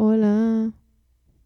Hola. 0.00 0.70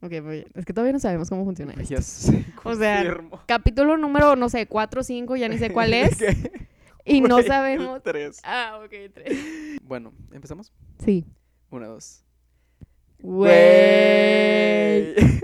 Ok, 0.03 0.11
muy 0.23 0.33
bien. 0.35 0.47
Es 0.53 0.67
que 0.67 0.75
todavía 0.75 0.93
no 0.93 0.99
sabemos 0.99 1.31
cómo 1.31 1.43
funciona 1.47 1.73
esto. 1.73 1.95
Ya 1.95 2.03
sé, 2.03 2.45
O 2.65 2.75
sea, 2.75 3.03
confirmo. 3.03 3.41
Capítulo 3.47 3.97
número, 3.97 4.37
no 4.37 4.51
sé, 4.51 4.67
4 4.67 5.01
o 5.01 5.03
5, 5.05 5.37
ya 5.37 5.49
ni 5.49 5.57
sé 5.57 5.73
cuál 5.73 5.95
es. 5.95 6.19
¿Qué? 6.19 6.69
y 7.07 7.23
no 7.23 7.43
sabemos. 7.43 8.03
Tres. 8.03 8.41
Ah, 8.45 8.79
ok, 8.85 8.93
3. 9.15 9.81
Bueno, 9.85 10.13
¿empezamos? 10.33 10.71
Sí. 11.03 11.25
Una, 11.71 11.87
dos. 11.87 12.27
Güey. 13.21 15.15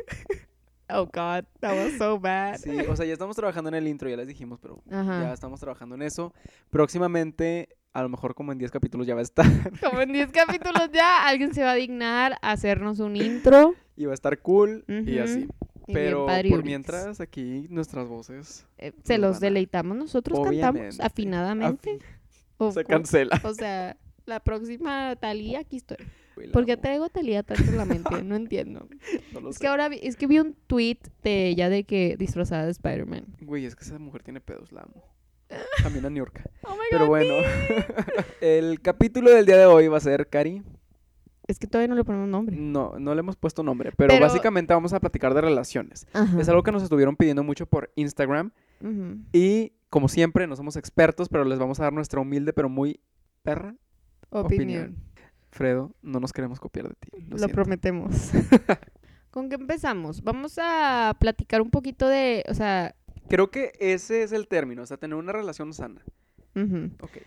Oh, 0.90 1.04
God. 1.04 1.44
That 1.60 1.76
was 1.76 1.98
so 1.98 2.18
bad. 2.18 2.56
Sí, 2.56 2.70
o 2.80 2.96
sea, 2.96 3.04
ya 3.04 3.12
estamos 3.12 3.36
trabajando 3.36 3.68
en 3.68 3.74
el 3.74 3.86
intro, 3.86 4.08
ya 4.08 4.16
les 4.16 4.26
dijimos, 4.26 4.58
pero 4.58 4.82
Ajá. 4.90 5.22
ya 5.22 5.32
estamos 5.34 5.60
trabajando 5.60 5.94
en 5.94 6.00
eso. 6.02 6.32
Próximamente, 6.70 7.68
a 7.98 8.02
lo 8.02 8.08
mejor 8.08 8.34
como 8.34 8.52
en 8.52 8.58
10 8.58 8.70
capítulos 8.70 9.06
ya 9.06 9.14
va 9.14 9.20
a 9.20 9.24
estar. 9.24 9.46
Como 9.82 10.00
en 10.00 10.12
10 10.12 10.30
capítulos 10.32 10.90
ya, 10.92 11.26
alguien 11.26 11.52
se 11.54 11.62
va 11.62 11.72
a 11.72 11.74
dignar 11.74 12.34
a 12.42 12.52
hacernos 12.52 12.98
un 13.00 13.16
intro. 13.16 13.74
y 13.96 14.04
va 14.06 14.12
a 14.12 14.14
estar 14.14 14.38
cool 14.40 14.84
y 14.88 15.18
así. 15.18 15.48
Y 15.86 15.94
Pero 15.94 16.26
por 16.50 16.64
mientras, 16.64 17.18
aquí 17.20 17.66
nuestras 17.70 18.06
voces 18.08 18.66
Eh, 18.76 18.92
se 19.04 19.16
los 19.18 19.40
deleitamos 19.40 19.96
nosotros, 19.96 20.38
cantamos 20.44 21.00
afinadamente. 21.00 21.98
O, 22.58 22.72
se 22.72 22.84
cancela. 22.84 23.40
o 23.44 23.54
sea, 23.54 23.96
la 24.26 24.40
próxima 24.40 25.16
Talía, 25.16 25.60
aquí 25.60 25.76
estoy. 25.76 25.96
Güey, 26.34 26.48
la 26.48 26.52
¿Por 26.52 26.66
qué 26.66 26.72
amo. 26.72 26.82
traigo 26.82 27.08
Talía 27.08 27.42
tanto 27.42 27.62
en 27.70 27.76
la 27.78 27.84
mente? 27.84 28.22
No 28.22 28.36
entiendo. 28.36 28.86
No 29.40 29.48
Es 29.48 29.56
sé. 29.56 29.60
que 29.62 29.66
ahora 29.68 29.88
vi, 29.88 29.98
es 30.02 30.16
que 30.16 30.26
vi 30.26 30.38
un 30.40 30.54
tweet 30.66 30.98
de 31.22 31.48
ella 31.48 31.68
de 31.70 31.84
que 31.84 32.16
disfrazada 32.18 32.64
de 32.66 32.72
Spider-Man. 32.72 33.24
Güey, 33.40 33.64
es 33.64 33.74
que 33.74 33.84
esa 33.84 33.98
mujer 33.98 34.22
tiene 34.22 34.40
pedos, 34.40 34.70
la 34.72 34.82
amo. 34.82 35.02
También 35.82 36.06
a 36.06 36.10
New 36.10 36.18
York. 36.18 36.42
Oh 36.62 36.72
my 36.72 36.82
Pero 36.90 37.06
bueno, 37.06 37.34
el 38.42 38.80
capítulo 38.82 39.30
del 39.30 39.46
día 39.46 39.56
de 39.56 39.64
hoy 39.64 39.88
va 39.88 39.96
a 39.96 40.00
ser, 40.00 40.28
Cari. 40.28 40.62
Es 41.46 41.58
que 41.58 41.66
todavía 41.66 41.88
no 41.88 41.94
le 41.94 42.04
ponemos 42.04 42.28
nombre. 42.28 42.54
No, 42.56 42.98
no 42.98 43.14
le 43.14 43.20
hemos 43.20 43.36
puesto 43.36 43.62
nombre, 43.62 43.90
pero, 43.96 44.12
Pero- 44.12 44.26
básicamente 44.26 44.74
vamos 44.74 44.92
a 44.92 45.00
platicar 45.00 45.32
de 45.32 45.40
relaciones. 45.40 46.06
Ajá. 46.12 46.38
Es 46.38 46.48
algo 46.50 46.62
que 46.62 46.72
nos 46.72 46.82
estuvieron 46.82 47.16
pidiendo 47.16 47.42
mucho 47.42 47.64
por 47.64 47.90
Instagram 47.96 48.50
y 49.32 49.72
como 49.88 50.08
siempre 50.08 50.46
no 50.46 50.56
somos 50.56 50.76
expertos, 50.76 51.30
pero 51.30 51.44
les 51.44 51.58
vamos 51.58 51.80
a 51.80 51.84
dar 51.84 51.92
nuestra 51.94 52.20
humilde 52.20 52.52
pero 52.52 52.68
muy 52.68 53.00
perra 53.42 53.74
Opinión. 54.30 54.96
Fredo, 55.50 55.94
no 56.02 56.20
nos 56.20 56.32
queremos 56.32 56.60
copiar 56.60 56.88
de 56.88 56.94
ti. 56.94 57.08
Lo, 57.28 57.38
Lo, 57.38 57.48
prometemos. 57.48 58.30
¿Con 59.30 59.48
qué 59.48 59.54
empezamos? 59.54 60.22
Vamos 60.22 60.58
a 60.60 61.16
platicar 61.18 61.62
un 61.62 61.70
poquito 61.70 62.06
de, 62.06 62.44
o 62.48 62.54
sea, 62.54 62.94
Creo 63.28 63.50
que 63.50 63.72
ese 63.78 64.22
es 64.22 64.32
el 64.32 64.48
término, 64.48 64.82
o 64.82 64.86
sea, 64.86 64.96
tener 64.96 65.16
una 65.16 65.32
relación 65.32 65.72
sana. 65.72 66.02
ujú. 66.54 66.90
Ok. 67.00 67.18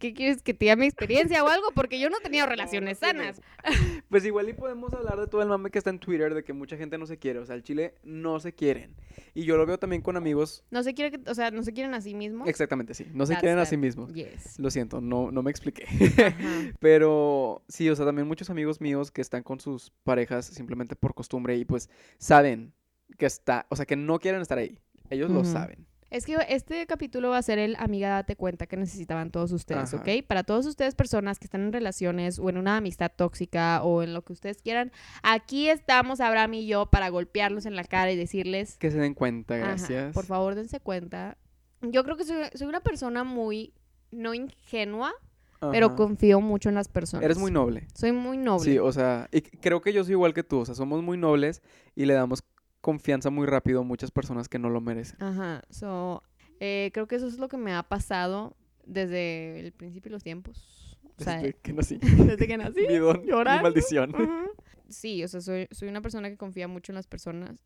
¿qué 0.00 0.12
quieres 0.14 0.42
que 0.42 0.54
te 0.54 0.64
diga 0.64 0.76
mi 0.76 0.86
experiencia 0.86 1.44
o 1.44 1.48
algo? 1.48 1.68
Porque 1.74 2.00
yo 2.00 2.10
no 2.10 2.16
he 2.18 2.20
tenido 2.22 2.46
relaciones 2.46 3.00
no 3.00 3.06
sanas. 3.06 3.40
Pues 4.08 4.24
igual 4.24 4.48
y 4.48 4.52
podemos 4.52 4.92
hablar 4.94 5.20
de 5.20 5.26
todo 5.26 5.42
el 5.42 5.48
mame 5.48 5.70
que 5.70 5.78
está 5.78 5.90
en 5.90 5.98
Twitter, 5.98 6.34
de 6.34 6.42
que 6.44 6.52
mucha 6.52 6.76
gente 6.76 6.98
no 6.98 7.06
se 7.06 7.18
quiere, 7.18 7.38
o 7.40 7.46
sea, 7.46 7.54
el 7.54 7.62
chile 7.62 7.94
no 8.02 8.40
se 8.40 8.52
quieren. 8.54 8.94
Y 9.34 9.44
yo 9.44 9.56
lo 9.56 9.66
veo 9.66 9.78
también 9.78 10.02
con 10.02 10.16
amigos, 10.16 10.64
No 10.70 10.82
se 10.82 10.94
quiere 10.94 11.10
que, 11.18 11.30
o 11.30 11.34
sea, 11.34 11.50
no 11.50 11.62
se 11.62 11.72
quieren 11.72 11.94
a 11.94 12.00
sí 12.00 12.14
mismos. 12.14 12.48
exactamente, 12.48 12.94
sí, 12.94 13.06
no 13.12 13.26
se 13.26 13.32
That's 13.34 13.42
quieren 13.42 13.58
a 13.58 13.66
sí 13.66 13.76
mismos. 13.76 14.12
Yes. 14.12 14.58
Lo 14.58 14.70
siento, 14.70 15.00
no, 15.00 15.30
no 15.30 15.42
me 15.42 15.50
expliqué. 15.50 15.84
Ajá. 15.84 16.32
Pero 16.80 17.62
sí, 17.68 17.88
o 17.90 17.96
sea, 17.96 18.06
también 18.06 18.26
muchos 18.28 18.50
amigos 18.50 18.80
míos 18.80 19.10
que 19.10 19.20
están 19.20 19.42
con 19.42 19.60
sus 19.60 19.90
parejas 20.04 20.46
simplemente 20.46 20.96
por 20.96 21.14
costumbre 21.14 21.56
y 21.56 21.64
pues 21.64 21.88
saben 22.18 22.72
que 23.18 23.26
está, 23.26 23.66
o 23.68 23.76
sea, 23.76 23.86
que 23.86 23.96
no 23.96 24.18
quieren 24.18 24.40
estar 24.40 24.58
ahí. 24.58 24.78
Ellos 25.10 25.30
lo 25.30 25.44
saben. 25.44 25.86
Es 26.10 26.26
que 26.26 26.36
este 26.48 26.86
capítulo 26.86 27.30
va 27.30 27.38
a 27.38 27.42
ser 27.42 27.58
el 27.58 27.74
amiga 27.76 28.08
date 28.08 28.36
cuenta 28.36 28.66
que 28.66 28.76
necesitaban 28.76 29.32
todos 29.32 29.50
ustedes, 29.50 29.92
Ajá. 29.92 29.96
¿ok? 30.02 30.24
Para 30.24 30.44
todos 30.44 30.64
ustedes 30.64 30.94
personas 30.94 31.40
que 31.40 31.46
están 31.46 31.62
en 31.62 31.72
relaciones 31.72 32.38
o 32.38 32.48
en 32.48 32.56
una 32.56 32.76
amistad 32.76 33.10
tóxica 33.16 33.82
o 33.82 34.00
en 34.04 34.14
lo 34.14 34.22
que 34.22 34.32
ustedes 34.32 34.62
quieran, 34.62 34.92
aquí 35.24 35.68
estamos 35.68 36.20
Abraham 36.20 36.54
y 36.54 36.66
yo 36.68 36.86
para 36.86 37.08
golpearlos 37.08 37.66
en 37.66 37.74
la 37.74 37.82
cara 37.82 38.12
y 38.12 38.16
decirles, 38.16 38.76
Que 38.78 38.92
se 38.92 38.98
den 38.98 39.14
cuenta, 39.14 39.56
Ajá, 39.56 39.64
gracias. 39.64 40.14
por 40.14 40.24
favor 40.24 40.54
dense 40.54 40.78
cuenta. 40.78 41.36
Yo 41.82 42.04
creo 42.04 42.16
que 42.16 42.22
soy, 42.24 42.44
soy 42.54 42.68
una 42.68 42.80
persona 42.80 43.24
muy, 43.24 43.74
no 44.12 44.34
ingenua, 44.34 45.12
pero 45.72 45.96
confío 45.96 46.40
mucho 46.40 46.68
en 46.68 46.76
las 46.76 46.88
personas. 46.88 47.24
Eres 47.24 47.38
muy 47.38 47.50
noble. 47.50 47.88
Soy 47.94 48.12
muy 48.12 48.36
noble. 48.36 48.70
Sí, 48.70 48.78
o 48.78 48.92
sea, 48.92 49.28
y 49.32 49.40
creo 49.40 49.80
que 49.80 49.92
yo 49.92 50.04
soy 50.04 50.12
igual 50.12 50.32
que 50.34 50.44
tú, 50.44 50.58
o 50.60 50.64
sea, 50.64 50.74
somos 50.74 51.02
muy 51.02 51.16
nobles 51.16 51.62
y 51.96 52.04
le 52.04 52.14
damos 52.14 52.44
confianza 52.84 53.30
muy 53.30 53.46
rápido 53.46 53.80
a 53.80 53.82
muchas 53.82 54.10
personas 54.10 54.46
que 54.46 54.58
no 54.58 54.68
lo 54.68 54.82
merecen. 54.82 55.16
Ajá, 55.22 55.62
so, 55.70 56.22
eh, 56.60 56.90
creo 56.92 57.06
que 57.08 57.16
eso 57.16 57.26
es 57.26 57.38
lo 57.38 57.48
que 57.48 57.56
me 57.56 57.72
ha 57.72 57.82
pasado 57.82 58.54
desde 58.84 59.58
el 59.60 59.72
principio 59.72 60.10
de 60.10 60.12
los 60.12 60.22
tiempos. 60.22 60.98
O 61.18 61.24
sea, 61.24 61.36
Desde 61.38 61.54
que 61.54 61.72
nací. 61.72 61.98
desde 62.36 62.46
que 62.46 62.58
nací. 62.58 62.80
Mi 62.88 62.98
don, 62.98 63.22
mi 63.24 63.30
maldición. 63.62 64.12
Sí, 64.90 65.24
o 65.24 65.28
sea, 65.28 65.40
soy, 65.40 65.66
soy 65.70 65.88
una 65.88 66.02
persona 66.02 66.28
que 66.28 66.36
confía 66.36 66.68
mucho 66.68 66.92
en 66.92 66.96
las 66.96 67.06
personas 67.06 67.64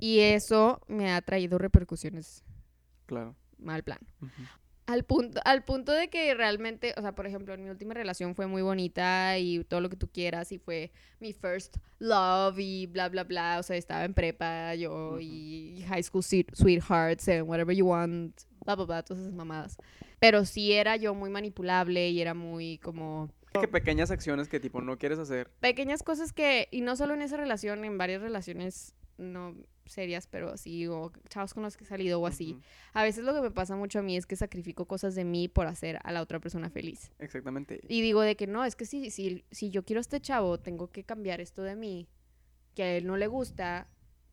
y 0.00 0.18
eso 0.18 0.80
me 0.88 1.12
ha 1.12 1.22
traído 1.22 1.58
repercusiones 1.58 2.42
Claro. 3.06 3.36
mal 3.58 3.84
plan. 3.84 3.98
Ujú. 4.20 4.30
Al 4.86 5.04
punto, 5.04 5.40
al 5.44 5.64
punto 5.64 5.90
de 5.90 6.08
que 6.08 6.32
realmente, 6.34 6.94
o 6.96 7.00
sea, 7.02 7.12
por 7.12 7.26
ejemplo, 7.26 7.52
en 7.54 7.64
mi 7.64 7.70
última 7.70 7.92
relación 7.92 8.36
fue 8.36 8.46
muy 8.46 8.62
bonita 8.62 9.36
y 9.36 9.64
todo 9.64 9.80
lo 9.80 9.88
que 9.90 9.96
tú 9.96 10.08
quieras 10.08 10.52
y 10.52 10.58
fue 10.58 10.92
mi 11.18 11.32
first 11.32 11.78
love 11.98 12.56
y 12.60 12.86
bla, 12.86 13.08
bla, 13.08 13.24
bla. 13.24 13.58
O 13.58 13.64
sea, 13.64 13.76
estaba 13.76 14.04
en 14.04 14.14
prepa 14.14 14.76
yo 14.76 15.18
y 15.20 15.84
high 15.88 16.02
school 16.04 16.22
sweet- 16.22 16.54
sweethearts 16.54 17.28
and 17.28 17.42
whatever 17.48 17.74
you 17.74 17.86
want, 17.86 18.40
bla, 18.64 18.76
bla, 18.76 18.84
bla, 18.84 19.02
todas 19.02 19.22
esas 19.24 19.34
mamadas. 19.34 19.76
Pero 20.20 20.44
sí 20.44 20.72
era 20.72 20.94
yo 20.96 21.14
muy 21.14 21.30
manipulable 21.30 22.08
y 22.10 22.20
era 22.20 22.34
muy 22.34 22.78
como 22.78 23.28
Que 23.60 23.66
pequeñas 23.66 24.12
acciones 24.12 24.46
que 24.48 24.60
tipo 24.60 24.80
no 24.82 24.98
quieres 24.98 25.18
hacer. 25.18 25.50
pequeñas 25.58 26.04
cosas 26.04 26.32
que, 26.32 26.68
y 26.70 26.80
no 26.82 26.94
solo 26.94 27.14
en 27.14 27.22
esa 27.22 27.36
relación, 27.36 27.84
en 27.84 27.98
varias 27.98 28.22
relaciones 28.22 28.94
no 29.18 29.56
serias, 29.86 30.26
pero 30.26 30.50
así, 30.50 30.86
o 30.86 31.12
chavos 31.28 31.54
con 31.54 31.62
los 31.62 31.76
que 31.76 31.84
he 31.84 31.86
salido 31.86 32.20
o 32.20 32.26
así. 32.26 32.58
A 32.92 33.02
veces 33.02 33.24
lo 33.24 33.34
que 33.34 33.40
me 33.40 33.50
pasa 33.50 33.76
mucho 33.76 33.98
a 33.98 34.02
mí 34.02 34.16
es 34.16 34.26
que 34.26 34.36
sacrifico 34.36 34.86
cosas 34.86 35.14
de 35.14 35.24
mí 35.24 35.48
por 35.48 35.66
hacer 35.66 35.98
a 36.02 36.12
la 36.12 36.22
otra 36.22 36.40
persona 36.40 36.70
feliz. 36.70 37.10
Exactamente. 37.18 37.80
Y 37.88 38.00
digo 38.02 38.20
de 38.20 38.36
que 38.36 38.46
no, 38.46 38.64
es 38.64 38.76
que 38.76 38.86
si, 38.86 39.10
si, 39.10 39.44
si 39.50 39.70
yo 39.70 39.84
quiero 39.84 40.00
a 40.00 40.02
este 40.02 40.20
chavo, 40.20 40.58
tengo 40.58 40.90
que 40.90 41.04
cambiar 41.04 41.40
esto 41.40 41.62
de 41.62 41.76
mí, 41.76 42.08
que 42.74 42.82
a 42.82 42.96
él 42.96 43.06
no 43.06 43.16
le 43.16 43.26
gusta, 43.26 43.88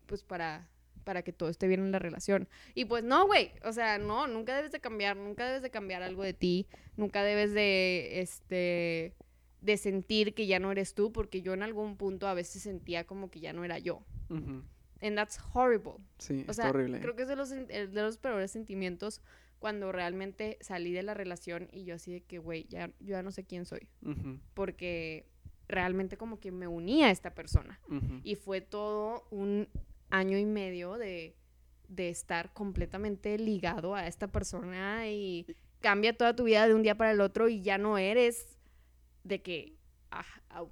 pues 0.06 0.24
para, 0.24 0.70
para 1.04 1.24
que 1.24 1.34
todo 1.34 1.50
esté 1.50 1.68
bien 1.68 1.82
en 1.82 1.92
la 1.92 2.00
relación. 2.00 2.48
Y 2.74 2.86
pues 2.86 3.04
no, 3.04 3.26
güey, 3.28 3.52
o 3.64 3.74
sea, 3.74 3.98
no, 3.98 4.28
nunca 4.28 4.56
debes 4.56 4.72
de 4.72 4.80
cambiar, 4.80 5.16
nunca 5.18 5.46
debes 5.46 5.62
de 5.62 5.70
cambiar 5.70 6.04
algo 6.04 6.24
de 6.24 6.34
ti, 6.34 6.68
nunca 6.98 7.24
debes 7.24 7.54
de, 7.54 8.22
este, 8.22 9.16
de 9.62 9.78
sentir 9.78 10.34
que 10.34 10.48
ya 10.48 10.60
no 10.60 10.72
eres 10.72 10.94
tú, 10.94 11.12
porque 11.12 11.42
yo 11.42 11.54
en 11.54 11.64
algún 11.64 11.98
punto 11.98 12.28
a 12.28 12.34
veces 12.34 12.64
sentía 12.64 13.06
como 13.06 13.30
que 13.30 13.40
ya 13.40 13.54
no 13.54 13.64
era 13.64 13.80
yo. 13.80 14.04
Ujú. 14.30 14.64
And 15.04 15.18
that's 15.18 15.38
horrible. 15.54 15.96
Sí, 16.18 16.46
O 16.48 16.54
sea, 16.54 16.70
horrible. 16.70 17.00
creo 17.02 17.16
que 17.16 17.24
es 17.24 17.28
de 17.28 17.36
los, 17.36 17.52
eh, 17.52 17.66
de 17.88 18.02
los 18.02 18.18
peores 18.18 18.52
sentimientos 18.52 19.22
cuando 19.60 19.92
realmente 19.92 20.58
salí 20.62 20.92
de 20.94 21.04
la 21.04 21.14
relación 21.14 21.68
y 21.72 21.84
yo 21.84 21.96
así 21.96 22.12
de 22.14 22.22
que, 22.22 22.38
güey, 22.40 22.66
ya, 22.70 22.88
yo 23.00 23.12
ya 23.12 23.22
no 23.22 23.32
sé 23.32 23.44
quién 23.44 23.66
soy. 23.66 23.88
Ujú, 24.02 24.40
Porque 24.54 25.30
realmente 25.68 26.18
como 26.18 26.40
que 26.40 26.52
me 26.52 26.68
unía 26.68 27.08
a 27.08 27.12
esta 27.12 27.36
persona. 27.36 27.80
ujú. 27.90 28.22
Y 28.24 28.36
fue 28.36 28.62
todo 28.62 29.28
un 29.30 29.68
año 30.10 30.38
y 30.38 30.46
medio 30.46 30.98
de, 30.98 31.36
de 31.90 32.10
estar 32.10 32.54
completamente 32.54 33.38
ligado 33.38 33.96
a 33.96 34.08
esta 34.08 34.28
persona 34.28 35.10
y 35.10 35.46
cambia 35.82 36.16
toda 36.18 36.34
tu 36.36 36.46
vida 36.46 36.66
de 36.68 36.74
un 36.76 36.84
día 36.84 36.96
para 36.96 37.12
el 37.12 37.20
otro 37.22 37.50
y 37.50 37.62
ya 37.62 37.78
no 37.78 37.98
eres 37.98 38.58
de 39.26 39.42
que, 39.42 39.78
ah, 40.12 40.26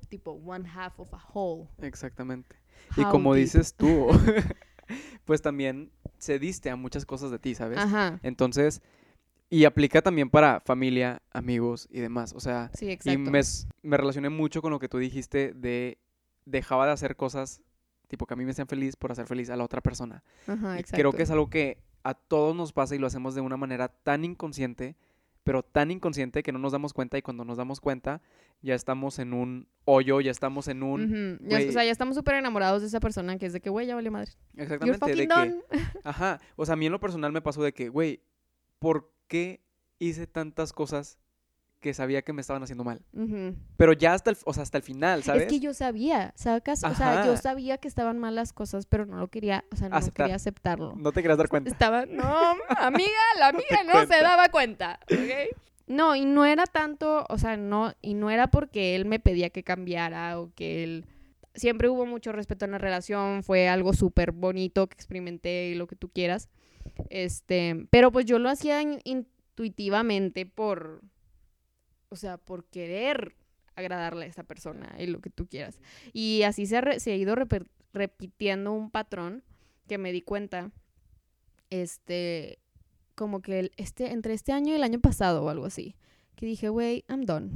tipo, 0.10 0.32
one 0.32 0.68
half 0.70 1.00
of 1.02 1.14
a 1.14 1.22
whole. 1.34 1.68
Exactamente. 1.82 2.56
Y 2.98 3.04
como 3.06 3.34
deep. 3.34 3.44
dices 3.44 3.74
tú, 3.76 4.08
pues 5.26 5.42
también 5.42 5.92
cediste 6.20 6.70
a 6.70 6.76
muchas 6.76 7.06
cosas 7.06 7.32
de 7.32 7.40
ti, 7.40 7.56
¿sabes? 7.56 7.80
Ajá, 7.80 8.20
Entonces, 8.24 8.82
y 9.50 9.66
aplica 9.66 10.02
también 10.02 10.30
para 10.30 10.62
familia, 10.62 11.22
amigos 11.32 11.88
y 11.92 12.00
demás. 12.00 12.34
O 12.36 12.40
sea, 12.40 12.72
sí, 12.74 12.98
y 13.04 13.18
me, 13.18 13.42
relacioné 13.84 14.30
mucho 14.30 14.62
con 14.62 14.72
lo 14.72 14.80
que 14.80 14.88
tú 14.88 14.98
dijiste 14.98 15.54
de 15.54 15.98
dejaba 16.46 16.86
de 16.86 16.94
hacer 16.94 17.16
cosas 17.16 17.62
tipo 18.08 18.26
que 18.26 18.34
a 18.34 18.38
mí 18.38 18.44
me 18.44 18.52
hacían 18.52 18.68
feliz 18.68 18.98
por 18.98 19.12
hacer 19.12 19.26
feliz 19.26 19.50
a 19.50 19.56
la 19.56 19.64
otra 19.64 19.80
persona. 19.82 20.24
Ajá, 20.46 20.80
Y 20.80 20.84
creo 20.84 21.14
que 21.14 21.24
es 21.24 21.32
algo 21.32 21.50
que 21.50 21.82
a 22.04 22.14
todos 22.14 22.56
nos 22.56 22.74
pasa 22.74 22.96
y 22.96 23.00
lo 23.00 23.08
hacemos 23.08 23.36
de 23.36 23.42
una 23.42 23.58
manera 23.58 23.88
tan 23.88 24.26
inconsciente, 24.26 24.98
pero 25.44 25.64
tan 25.64 25.92
inconsciente 25.92 26.44
que 26.44 26.52
no 26.52 26.60
nos 26.60 26.72
damos 26.72 26.94
cuenta 26.94 27.18
y 27.18 27.22
cuando 27.22 27.44
nos 27.46 27.58
damos 27.58 27.80
cuenta 27.80 28.22
ya 28.62 28.76
estamos 28.76 29.18
en 29.20 29.34
un 29.34 29.68
hoyo, 29.86 30.22
ya 30.22 30.30
estamos 30.30 30.68
en 30.68 30.84
un... 30.84 31.40
Ya- 31.44 31.58
o 31.68 31.72
sea, 31.72 31.84
ya 31.84 31.92
estamos 31.92 32.16
súper 32.16 32.36
enamorados 32.36 32.82
de 32.82 32.88
esa 32.88 33.00
persona 33.00 33.38
que 33.38 33.48
es 33.48 33.54
de 33.54 33.60
que, 33.60 33.72
güey, 33.72 33.88
ya 33.88 33.96
vale 33.96 34.12
madre. 34.12 34.34
You're 34.54 34.64
Exactamente, 34.74 35.16
de 35.16 35.28
que... 35.28 35.62
Ajá, 36.04 36.40
o 36.56 36.66
sea, 36.66 36.74
a 36.74 36.76
mí 36.76 36.86
en 36.86 36.92
lo 36.92 37.00
personal 37.00 37.32
me 37.32 37.42
pasó 37.42 37.64
de 37.64 37.74
que, 37.74 37.90
güey, 37.90 38.22
¿por 38.78 39.12
qué 39.28 39.64
hice 39.98 40.28
tantas 40.28 40.74
cosas 40.74 41.18
que 41.82 41.94
sabía 41.94 42.22
que 42.22 42.32
me 42.32 42.40
estaban 42.42 42.64
haciendo 42.64 42.84
mal? 42.86 43.02
Pero 43.76 43.92
ya 43.94 44.14
hasta 44.14 44.30
el, 44.30 44.38
o 44.46 44.54
sea, 44.54 44.64
hasta 44.64 44.78
el 44.78 44.84
final, 44.84 45.24
¿sabes? 45.24 45.44
Es 45.44 45.48
que 45.50 45.60
yo 45.60 45.74
sabía, 45.74 46.32
sacas, 46.38 46.84
o 46.84 46.94
sea, 46.96 47.26
yo 47.26 47.36
sabía 47.36 47.78
que 47.80 47.88
estaban 47.90 48.18
mal 48.20 48.36
las 48.36 48.54
cosas, 48.54 48.86
pero 48.86 49.06
no 49.06 49.18
lo 49.18 49.28
quería, 49.28 49.66
o 49.74 49.76
sea, 49.76 49.90
no 49.90 49.96
Aceptar. 49.98 50.26
quería 50.26 50.36
aceptarlo. 50.36 50.94
No 50.96 51.12
te 51.12 51.22
querías 51.22 51.38
dar 51.40 51.50
cuenta. 51.50 51.70
Estaba, 51.70 52.06
no, 52.06 52.54
amiga, 52.70 53.10
la 53.40 53.48
amiga 53.50 53.84
no 53.86 54.00
se 54.06 54.22
daba 54.22 54.48
cuenta, 54.50 55.00
¿ok? 55.12 55.58
No, 55.88 56.16
y 56.16 56.24
no 56.24 56.46
era 56.46 56.68
tanto, 56.68 57.26
o 57.28 57.38
sea, 57.38 57.58
no, 57.58 57.94
y 58.02 58.14
no 58.14 58.30
era 58.30 58.48
porque 58.48 58.96
él 58.96 59.04
me 59.06 59.20
pedía 59.20 59.50
que 59.50 59.64
cambiara 59.64 60.40
o 60.40 60.52
que 60.56 60.84
él 60.84 61.06
siempre 61.54 61.90
hubo 61.90 62.06
mucho 62.06 62.32
respeto 62.32 62.64
en 62.64 62.72
la 62.72 62.78
relación, 62.78 63.44
fue 63.44 63.68
algo 63.68 63.92
súper 63.94 64.32
bonito 64.32 64.88
que 64.88 64.94
experimenté 64.94 65.70
y 65.70 65.76
lo 65.76 65.88
que 65.88 65.98
tú 65.98 66.08
quieras. 66.10 66.48
Este, 67.10 67.88
pero 67.90 68.12
pues 68.12 68.26
yo 68.26 68.40
lo 68.40 68.50
hacía 68.50 68.82
in- 68.82 69.02
intuitivamente 69.04 70.46
por, 70.46 71.02
o 72.12 72.16
sea, 72.18 72.38
por 72.38 72.66
querer 72.66 73.34
agradarle 73.76 74.26
a 74.26 74.28
esa 74.28 74.44
persona 74.44 74.94
y 75.00 75.08
lo 75.08 75.22
que 75.22 75.30
tú 75.30 75.48
quieras. 75.48 75.80
Y 76.12 76.44
así 76.44 76.66
se 76.66 76.78
ha, 76.78 76.82
re- 76.82 77.00
se 77.00 77.14
ha 77.14 77.16
ido 77.16 77.36
repitiendo 77.94 78.74
un 78.74 78.92
patrón 78.92 79.44
que 79.88 79.98
me 79.98 80.12
di 80.12 80.22
cuenta, 80.22 80.72
este, 81.70 82.60
como 83.16 83.42
que 83.42 83.60
el- 83.60 83.72
este, 83.78 84.12
entre 84.12 84.34
este 84.34 84.52
año 84.52 84.74
y 84.74 84.76
el 84.76 84.84
año 84.84 85.00
pasado 85.00 85.44
o 85.46 85.50
algo 85.50 85.66
así, 85.66 85.96
que 86.36 86.46
dije, 86.46 86.70
güey, 86.70 87.06
I'm 87.10 87.24
done. 87.26 87.50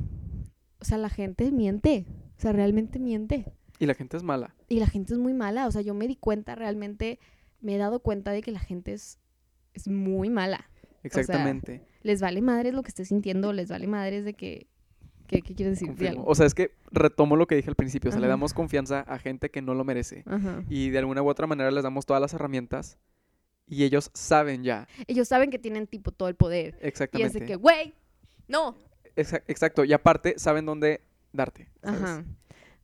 O 0.79 0.85
sea, 0.85 0.97
la 0.97 1.09
gente 1.09 1.51
miente, 1.51 2.05
o 2.37 2.41
sea, 2.41 2.51
realmente 2.53 2.99
miente. 2.99 3.51
Y 3.79 3.85
la 3.87 3.93
gente 3.93 4.15
es 4.17 4.23
mala. 4.23 4.55
Y 4.69 4.79
la 4.79 4.87
gente 4.87 5.13
es 5.13 5.19
muy 5.19 5.33
mala, 5.33 5.67
o 5.67 5.71
sea, 5.71 5.81
yo 5.81 5.93
me 5.93 6.07
di 6.07 6.15
cuenta 6.15 6.55
realmente, 6.55 7.19
me 7.59 7.75
he 7.75 7.77
dado 7.77 7.99
cuenta 7.99 8.31
de 8.31 8.41
que 8.41 8.51
la 8.51 8.59
gente 8.59 8.93
es, 8.93 9.19
es 9.73 9.87
muy 9.89 10.29
mala. 10.29 10.69
Exactamente. 11.03 11.85
Les 12.05 12.21
vale 12.21 12.39
madres 12.41 12.73
lo 12.75 12.83
que 12.83 12.89
estés 12.89 13.07
sintiendo, 13.07 13.51
les 13.51 13.67
vale 13.69 13.87
madres 13.87 14.25
de 14.25 14.35
que... 14.35 14.67
¿Qué, 15.25 15.41
qué 15.41 15.55
quieres 15.55 15.79
decir? 15.79 16.07
Algo. 16.07 16.23
O 16.27 16.35
sea, 16.35 16.45
es 16.45 16.53
que 16.53 16.69
retomo 16.91 17.35
lo 17.35 17.47
que 17.47 17.55
dije 17.55 17.67
al 17.67 17.75
principio. 17.75 18.09
O 18.09 18.11
sea, 18.11 18.21
le 18.21 18.27
damos 18.27 18.53
confianza 18.53 18.99
a 18.99 19.17
gente 19.17 19.49
que 19.49 19.59
no 19.63 19.73
lo 19.73 19.83
merece. 19.83 20.23
Ajá. 20.27 20.63
Y 20.69 20.91
de 20.91 20.99
alguna 20.99 21.23
u 21.23 21.27
otra 21.29 21.47
manera 21.47 21.71
les 21.71 21.83
damos 21.83 22.05
todas 22.05 22.21
las 22.21 22.31
herramientas. 22.35 22.99
Y 23.67 23.85
ellos 23.85 24.11
saben 24.13 24.63
ya. 24.63 24.87
Ellos 25.07 25.27
saben 25.27 25.49
que 25.49 25.57
tienen 25.57 25.87
tipo 25.87 26.11
todo 26.11 26.29
el 26.29 26.35
poder. 26.35 26.75
Y 26.75 26.75
es 26.75 26.81
de 26.81 26.87
Exactamente. 26.89 27.45
que, 27.45 27.55
güey, 27.55 27.95
no. 28.47 28.75
Exa- 29.15 29.41
exacto. 29.47 29.83
Y 29.83 29.93
aparte, 29.93 30.35
saben 30.37 30.67
dónde 30.67 31.01
darte. 31.33 31.69
¿sabes? 31.81 32.01
Ajá. 32.03 32.23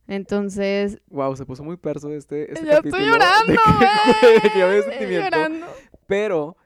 Entonces, 0.07 0.99
Wow, 1.09 1.35
se 1.35 1.45
puso 1.45 1.63
muy 1.63 1.77
perso 1.77 2.11
este, 2.11 2.51
este 2.51 2.65
yo 2.65 2.71
estoy 2.71 2.91
capítulo. 2.91 3.05
llorando, 3.05 3.53
de 3.53 3.57
que, 3.57 4.19
güey. 4.31 4.41
de 4.41 4.49
que 4.49 4.59
ya 4.59 4.67
me 4.67 4.77
Estoy 4.79 4.91
sentimiento. 4.93 5.25
llorando. 5.37 5.67
Pero 6.07 6.57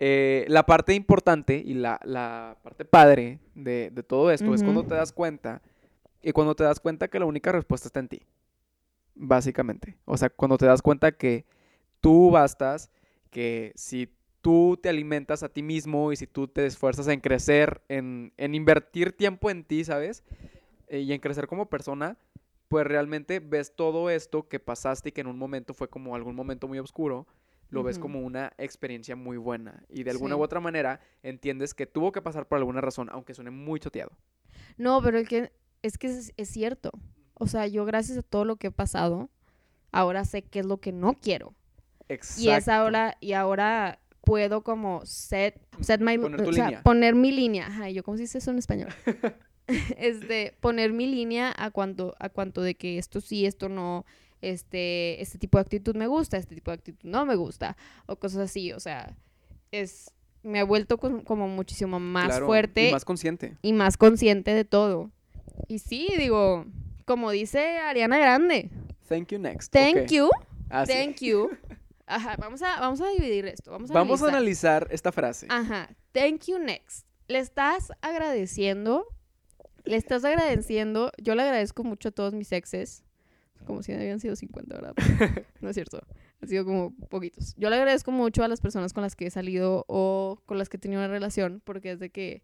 eh, 0.00 0.46
la 0.48 0.64
parte 0.64 0.94
importante 0.94 1.62
y 1.64 1.74
la, 1.74 2.00
la 2.04 2.56
parte 2.62 2.84
padre 2.84 3.38
de, 3.54 3.90
de 3.90 4.02
todo 4.02 4.30
esto 4.30 4.54
es 4.54 4.62
cuando 4.62 4.82
te 4.84 4.94
das 4.94 5.12
cuenta 5.12 5.60
y 6.22 6.32
cuando 6.32 6.54
te 6.54 6.64
das 6.64 6.80
cuenta 6.80 7.08
que 7.08 7.18
la 7.18 7.26
única 7.26 7.52
respuesta 7.52 7.88
está 7.88 8.00
en 8.00 8.08
ti. 8.08 8.22
Básicamente. 9.14 9.98
O 10.06 10.16
sea, 10.16 10.30
cuando 10.30 10.56
te 10.56 10.64
das 10.64 10.80
cuenta 10.80 11.12
que 11.12 11.44
tú 12.00 12.30
bastas, 12.30 12.90
que 13.30 13.72
si 13.74 14.08
tú 14.40 14.78
te 14.82 14.88
alimentas 14.88 15.42
a 15.42 15.50
ti 15.50 15.62
mismo 15.62 16.12
y 16.12 16.16
si 16.16 16.26
tú 16.26 16.48
te 16.48 16.64
esfuerzas 16.64 17.06
en 17.08 17.20
crecer, 17.20 17.82
en, 17.88 18.32
en 18.38 18.54
invertir 18.54 19.12
tiempo 19.12 19.50
en 19.50 19.64
ti, 19.64 19.84
¿sabes? 19.84 20.24
Eh, 20.88 21.00
y 21.00 21.12
en 21.12 21.20
crecer 21.20 21.46
como 21.46 21.66
persona, 21.68 22.16
pues 22.68 22.86
realmente 22.86 23.40
ves 23.40 23.74
todo 23.76 24.08
esto 24.08 24.48
que 24.48 24.60
pasaste 24.60 25.10
y 25.10 25.12
que 25.12 25.20
en 25.20 25.26
un 25.26 25.38
momento 25.38 25.74
fue 25.74 25.88
como 25.88 26.14
algún 26.14 26.34
momento 26.34 26.68
muy 26.68 26.78
oscuro, 26.78 27.26
lo 27.70 27.82
ves 27.82 27.98
como 27.98 28.20
una 28.20 28.52
experiencia 28.58 29.16
muy 29.16 29.36
buena. 29.36 29.82
Y 29.88 30.02
de 30.04 30.10
alguna 30.10 30.34
Sí. 30.34 30.40
u 30.40 30.44
otra 30.44 30.60
manera 30.60 31.00
entiendes 31.22 31.74
que 31.74 31.86
tuvo 31.86 32.12
que 32.12 32.22
pasar 32.22 32.46
por 32.46 32.58
alguna 32.58 32.80
razón, 32.80 33.08
aunque 33.10 33.34
suene 33.34 33.50
muy 33.50 33.80
choteado. 33.80 34.12
No, 34.76 35.00
pero 35.02 35.18
el 35.18 35.28
que, 35.28 35.52
es 35.82 35.98
que 35.98 36.08
es, 36.08 36.32
es 36.36 36.48
cierto. 36.48 36.90
O 37.34 37.46
sea, 37.46 37.66
yo 37.66 37.84
gracias 37.84 38.18
a 38.18 38.22
todo 38.22 38.44
lo 38.44 38.56
que 38.56 38.68
he 38.68 38.72
pasado, 38.72 39.30
ahora 39.92 40.24
sé 40.24 40.42
qué 40.42 40.60
es 40.60 40.66
lo 40.66 40.78
que 40.78 40.92
no 40.92 41.14
quiero. 41.14 41.54
Exacto. 42.08 42.42
Y 42.42 42.50
es 42.50 42.68
ahora, 42.68 43.16
y 43.20 43.32
ahora 43.32 44.00
puedo 44.22 44.62
como 44.62 45.04
set, 45.06 45.60
set 45.80 46.00
my, 46.00 46.18
Poner 46.18 46.42
o 46.42 46.52
sea, 46.52 46.82
poner 46.82 47.14
mi 47.14 47.32
línea. 47.32 47.66
Ajá, 47.68 47.88
¿y 47.88 47.94
yo 47.94 48.02
cómo 48.02 48.16
se 48.16 48.24
dice 48.24 48.38
eso 48.38 48.50
en 48.50 48.58
español. 48.58 48.88
este, 49.96 50.56
poner 50.60 50.92
mi 50.92 51.06
línea 51.06 51.54
a 51.56 51.70
cuanto, 51.70 52.14
a 52.18 52.28
cuanto 52.28 52.62
de 52.62 52.74
que 52.74 52.98
esto 52.98 53.20
sí, 53.20 53.46
esto 53.46 53.68
no, 53.68 54.04
este, 54.42 55.20
este 55.20 55.38
tipo 55.38 55.58
de 55.58 55.62
actitud 55.62 55.94
me 55.96 56.06
gusta, 56.06 56.36
este 56.36 56.54
tipo 56.54 56.70
de 56.70 56.76
actitud 56.76 57.08
no 57.08 57.26
me 57.26 57.34
gusta, 57.36 57.76
o 58.06 58.16
cosas 58.16 58.40
así, 58.40 58.72
o 58.72 58.80
sea, 58.80 59.16
es, 59.70 60.12
me 60.42 60.60
ha 60.60 60.64
vuelto 60.64 60.98
con- 60.98 61.22
como 61.22 61.48
muchísimo 61.48 62.00
más 62.00 62.26
Claro, 62.28 62.46
fuerte 62.46 62.88
Y 62.88 62.92
más 62.92 63.04
consciente. 63.04 63.56
y 63.62 63.72
más 63.72 63.96
consciente 63.96 64.52
de 64.54 64.64
todo. 64.64 65.10
Y 65.68 65.78
sí, 65.80 66.08
digo, 66.16 66.64
como 67.04 67.30
dice 67.30 67.78
Ariana 67.78 68.18
Grande, 68.18 68.70
Thank 69.08 69.28
you 69.32 69.38
next. 69.38 69.72
thank 69.72 70.10
you, 70.10 70.30
Ah, 70.70 70.86
sí. 70.86 70.92
thank 70.92 71.16
you. 71.20 71.50
Ajá, 72.06 72.36
vamos 72.38 72.60
a, 72.62 72.80
vamos 72.80 73.00
a 73.00 73.08
dividir 73.10 73.46
esto. 73.46 73.70
Vamos 73.70 73.90
a 73.90 73.94
Vamos 73.94 74.20
a 74.22 74.28
analizar. 74.28 74.82
analizar 74.82 74.88
esta 74.94 75.12
frase. 75.12 75.46
Ajá, 75.48 75.88
thank 76.12 76.46
you 76.46 76.58
next. 76.58 77.06
Le 77.28 77.38
estás 77.38 77.92
agradeciendo, 78.00 79.06
le 79.84 79.96
estás 79.96 80.24
agradeciendo, 80.24 81.12
yo 81.22 81.34
le 81.36 81.42
agradezco 81.42 81.84
mucho 81.84 82.08
a 82.08 82.12
todos 82.12 82.34
mis 82.34 82.50
exes, 82.52 83.04
como 83.66 83.82
si 83.82 83.92
habían 83.92 84.20
sido 84.20 84.36
50, 84.36 84.74
¿verdad? 84.74 84.94
Pero 84.94 85.44
no 85.60 85.68
es 85.70 85.74
cierto, 85.74 86.00
han 86.42 86.48
sido 86.48 86.64
como 86.64 86.94
poquitos. 87.08 87.54
Yo 87.56 87.70
le 87.70 87.76
agradezco 87.76 88.10
mucho 88.12 88.42
a 88.44 88.48
las 88.48 88.60
personas 88.60 88.92
con 88.92 89.02
las 89.02 89.16
que 89.16 89.26
he 89.26 89.30
salido 89.30 89.84
o 89.88 90.40
con 90.46 90.58
las 90.58 90.68
que 90.68 90.76
he 90.76 90.80
tenido 90.80 91.00
una 91.00 91.08
relación, 91.08 91.60
porque 91.64 91.92
es 91.92 91.98
de 92.00 92.10
que 92.10 92.42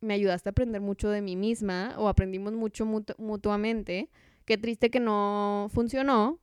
me 0.00 0.14
ayudaste 0.14 0.48
a 0.48 0.52
aprender 0.52 0.80
mucho 0.80 1.08
de 1.10 1.22
mí 1.22 1.36
misma 1.36 1.94
o 1.98 2.08
aprendimos 2.08 2.52
mucho 2.52 2.84
mutu- 2.86 3.16
mutuamente. 3.18 4.08
Qué 4.44 4.58
triste 4.58 4.90
que 4.90 5.00
no 5.00 5.68
funcionó, 5.72 6.38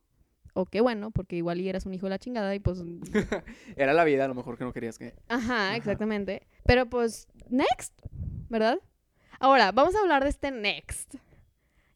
o 0.52 0.66
qué 0.66 0.80
bueno, 0.80 1.10
porque 1.10 1.36
igual 1.36 1.60
y 1.60 1.68
eras 1.68 1.86
un 1.86 1.94
hijo 1.94 2.06
de 2.06 2.10
la 2.10 2.18
chingada 2.18 2.54
y 2.54 2.58
pues 2.60 2.82
Era 3.76 3.92
la 3.92 4.04
vida, 4.04 4.24
a 4.24 4.28
lo 4.28 4.34
mejor 4.34 4.58
que 4.58 4.64
no 4.64 4.72
querías 4.72 4.98
que. 4.98 5.14
Ajá, 5.28 5.68
Ajá. 5.68 5.76
exactamente. 5.76 6.46
Pero 6.64 6.86
pues, 6.86 7.28
next, 7.48 7.92
¿verdad? 8.48 8.78
Ahora, 9.40 9.72
vamos 9.72 9.94
a 9.94 10.00
hablar 10.00 10.22
de 10.22 10.30
este 10.30 10.50
next. 10.50 11.14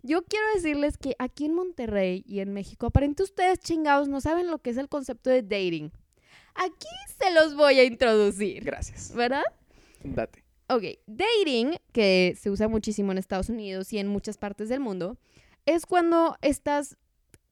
Yo 0.08 0.24
quiero 0.24 0.46
decirles 0.54 0.96
que 0.96 1.14
aquí 1.18 1.44
en 1.44 1.52
Monterrey 1.52 2.24
y 2.26 2.40
en 2.40 2.54
México, 2.54 2.86
aparentemente 2.86 3.24
ustedes 3.24 3.58
chingados 3.58 4.08
no 4.08 4.22
saben 4.22 4.46
lo 4.46 4.56
que 4.56 4.70
es 4.70 4.78
el 4.78 4.88
concepto 4.88 5.28
de 5.28 5.42
dating. 5.42 5.92
Aquí 6.54 6.88
se 7.18 7.30
los 7.34 7.54
voy 7.54 7.78
a 7.78 7.84
introducir, 7.84 8.64
Gracias. 8.64 9.14
¿verdad? 9.14 9.42
Date. 10.02 10.42
Ok, 10.70 10.82
dating, 11.06 11.76
que 11.92 12.34
se 12.40 12.48
usa 12.48 12.68
muchísimo 12.68 13.12
en 13.12 13.18
Estados 13.18 13.50
Unidos 13.50 13.92
y 13.92 13.98
en 13.98 14.08
muchas 14.08 14.38
partes 14.38 14.70
del 14.70 14.80
mundo, 14.80 15.18
es 15.66 15.84
cuando 15.84 16.38
estás 16.40 16.96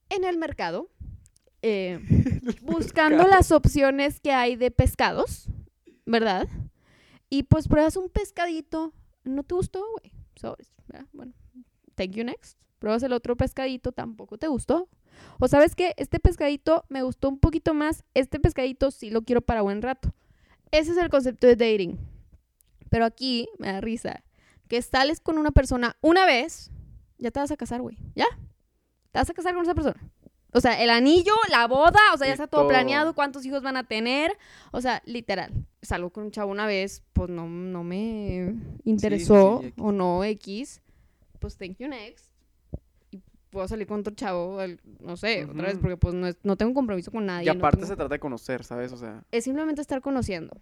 en 0.08 0.24
el 0.24 0.38
mercado 0.38 0.88
eh, 1.60 2.00
buscando 2.62 3.26
las 3.26 3.52
opciones 3.52 4.18
que 4.18 4.32
hay 4.32 4.56
de 4.56 4.70
pescados, 4.70 5.50
¿verdad? 6.06 6.48
Y 7.28 7.42
pues 7.42 7.68
pruebas 7.68 7.98
un 7.98 8.08
pescadito, 8.08 8.94
no 9.24 9.42
te 9.42 9.54
gustó, 9.54 9.84
güey, 9.98 10.14
sobres, 10.36 10.72
¿verdad? 10.88 11.06
Bueno, 11.12 11.34
thank 11.96 12.12
you 12.12 12.24
next. 12.24 12.58
Pruebas 12.78 13.02
el 13.02 13.12
otro 13.12 13.36
pescadito, 13.36 13.92
tampoco 13.92 14.38
te 14.38 14.48
gustó. 14.48 14.88
O 15.40 15.48
sabes 15.48 15.74
que 15.74 15.94
este 15.96 16.20
pescadito 16.20 16.84
me 16.88 17.02
gustó 17.02 17.28
un 17.28 17.38
poquito 17.38 17.74
más, 17.74 18.04
este 18.14 18.38
pescadito 18.38 18.90
sí 18.90 19.10
lo 19.10 19.22
quiero 19.22 19.40
para 19.40 19.62
buen 19.62 19.82
rato. 19.82 20.12
Ese 20.70 20.92
es 20.92 20.98
el 20.98 21.08
concepto 21.08 21.46
de 21.46 21.56
dating. 21.56 21.98
Pero 22.90 23.04
aquí 23.04 23.48
me 23.58 23.72
da 23.72 23.80
risa 23.80 24.22
que 24.68 24.82
sales 24.82 25.20
con 25.20 25.38
una 25.38 25.50
persona 25.50 25.96
una 26.00 26.26
vez, 26.26 26.70
ya 27.18 27.30
te 27.30 27.40
vas 27.40 27.50
a 27.50 27.56
casar, 27.56 27.80
güey. 27.80 27.96
¿Ya? 28.14 28.26
Te 29.12 29.18
vas 29.18 29.30
a 29.30 29.34
casar 29.34 29.54
con 29.54 29.62
esa 29.62 29.74
persona. 29.74 30.00
O 30.52 30.60
sea, 30.60 30.82
el 30.82 30.90
anillo, 30.90 31.34
la 31.50 31.66
boda, 31.66 32.00
o 32.14 32.16
sea, 32.16 32.26
ya 32.26 32.32
está 32.32 32.46
todo, 32.46 32.62
todo. 32.62 32.68
planeado, 32.70 33.14
cuántos 33.14 33.44
hijos 33.44 33.62
van 33.62 33.76
a 33.76 33.84
tener. 33.84 34.32
O 34.72 34.80
sea, 34.80 35.02
literal. 35.04 35.52
Salgo 35.82 36.10
con 36.10 36.24
un 36.24 36.30
chavo 36.30 36.50
una 36.50 36.66
vez, 36.66 37.02
pues 37.12 37.28
no, 37.28 37.46
no 37.46 37.84
me 37.84 38.54
interesó 38.84 39.60
sí, 39.62 39.74
o 39.78 39.92
no 39.92 40.24
X. 40.24 40.80
Pues 41.40 41.56
thank 41.56 41.76
you 41.78 41.88
next. 41.88 42.30
Y 43.10 43.22
puedo 43.50 43.66
salir 43.68 43.86
con 43.86 44.00
otro 44.00 44.14
chavo, 44.14 44.60
el- 44.62 44.80
no 45.00 45.16
sé, 45.16 45.44
otra 45.44 45.68
vez, 45.68 45.78
porque 45.78 45.96
pues 45.96 46.14
no, 46.14 46.26
es- 46.26 46.38
no 46.42 46.56
tengo 46.56 46.74
compromiso 46.74 47.10
con 47.10 47.26
nadie. 47.26 47.44
Y 47.50 47.54
no 47.54 47.58
aparte 47.60 47.78
tengo- 47.78 47.88
se 47.88 47.96
trata 47.96 48.14
de 48.14 48.20
conocer, 48.20 48.64
¿sabes? 48.64 48.92
O 48.92 48.96
sea, 48.96 49.24
Es 49.30 49.44
simplemente 49.44 49.80
estar 49.80 50.00
conociendo. 50.00 50.56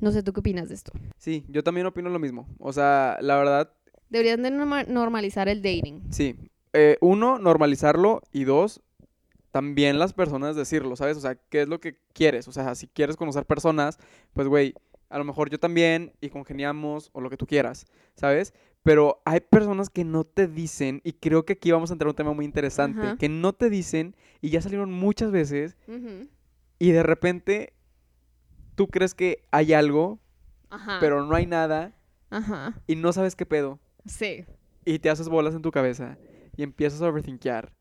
No 0.00 0.10
sé, 0.10 0.22
¿tú 0.22 0.32
qué 0.32 0.40
opinas 0.40 0.68
de 0.68 0.74
esto? 0.74 0.92
sí, 1.16 1.44
yo 1.48 1.62
también 1.62 1.86
opino 1.86 2.08
lo 2.10 2.18
mismo. 2.18 2.48
O 2.58 2.72
sea, 2.72 3.18
la 3.20 3.36
verdad, 3.36 3.72
Deberían 4.10 4.42
de 4.42 4.50
norma- 4.50 4.84
normalizar 4.84 5.48
el 5.48 5.62
dating. 5.62 6.02
sí. 6.10 6.36
Eh, 6.74 6.96
uno, 7.02 7.38
normalizarlo. 7.38 8.22
Y 8.32 8.44
dos, 8.44 8.80
también 9.50 9.98
las 9.98 10.14
personas 10.14 10.56
decirlo, 10.56 10.96
¿sabes? 10.96 11.18
O 11.18 11.20
sea, 11.20 11.34
¿qué 11.34 11.60
es 11.60 11.68
lo 11.68 11.80
que 11.80 11.98
quieres? 12.14 12.48
O 12.48 12.52
sea, 12.52 12.74
si 12.74 12.86
quieres 12.88 13.16
conocer 13.16 13.44
personas, 13.44 13.98
pues, 14.32 14.48
güey, 14.48 14.72
a 15.10 15.18
lo 15.18 15.24
mejor 15.24 15.50
yo 15.50 15.60
también 15.60 16.14
y 16.22 16.30
congeniamos 16.30 17.10
o 17.12 17.20
lo 17.20 17.28
que 17.28 17.36
tú 17.36 17.46
quieras, 17.46 17.84
¿sabes? 18.14 18.54
Pero 18.82 19.22
hay 19.24 19.40
personas 19.40 19.90
que 19.90 20.04
no 20.04 20.24
te 20.24 20.48
dicen, 20.48 21.00
y 21.04 21.12
creo 21.12 21.44
que 21.44 21.52
aquí 21.52 21.70
vamos 21.70 21.90
a 21.90 21.94
entrar 21.94 22.08
a 22.08 22.10
un 22.10 22.16
tema 22.16 22.32
muy 22.32 22.44
interesante, 22.44 23.00
Ajá. 23.00 23.16
que 23.16 23.28
no 23.28 23.52
te 23.52 23.70
dicen 23.70 24.16
y 24.40 24.50
ya 24.50 24.60
salieron 24.60 24.90
muchas 24.92 25.30
veces 25.30 25.76
y 26.78 26.90
de 26.90 27.02
repente 27.04 27.74
tú 28.74 28.88
crees 28.88 29.14
que 29.14 29.44
hay 29.52 29.72
algo, 29.72 30.18
Ajá. 30.68 30.98
pero 31.00 31.24
no 31.24 31.34
hay 31.36 31.46
nada 31.46 31.94
Ajá. 32.30 32.80
y 32.88 32.96
no 32.96 33.12
sabes 33.12 33.36
qué 33.36 33.46
pedo. 33.46 33.78
Sí. 34.04 34.44
Y 34.84 34.98
te 34.98 35.10
haces 35.10 35.28
bolas 35.28 35.54
en 35.54 35.62
tu 35.62 35.70
cabeza 35.70 36.18
y 36.56 36.64
empiezas 36.64 37.02
a 37.02 37.08
overthinkear. 37.08 37.72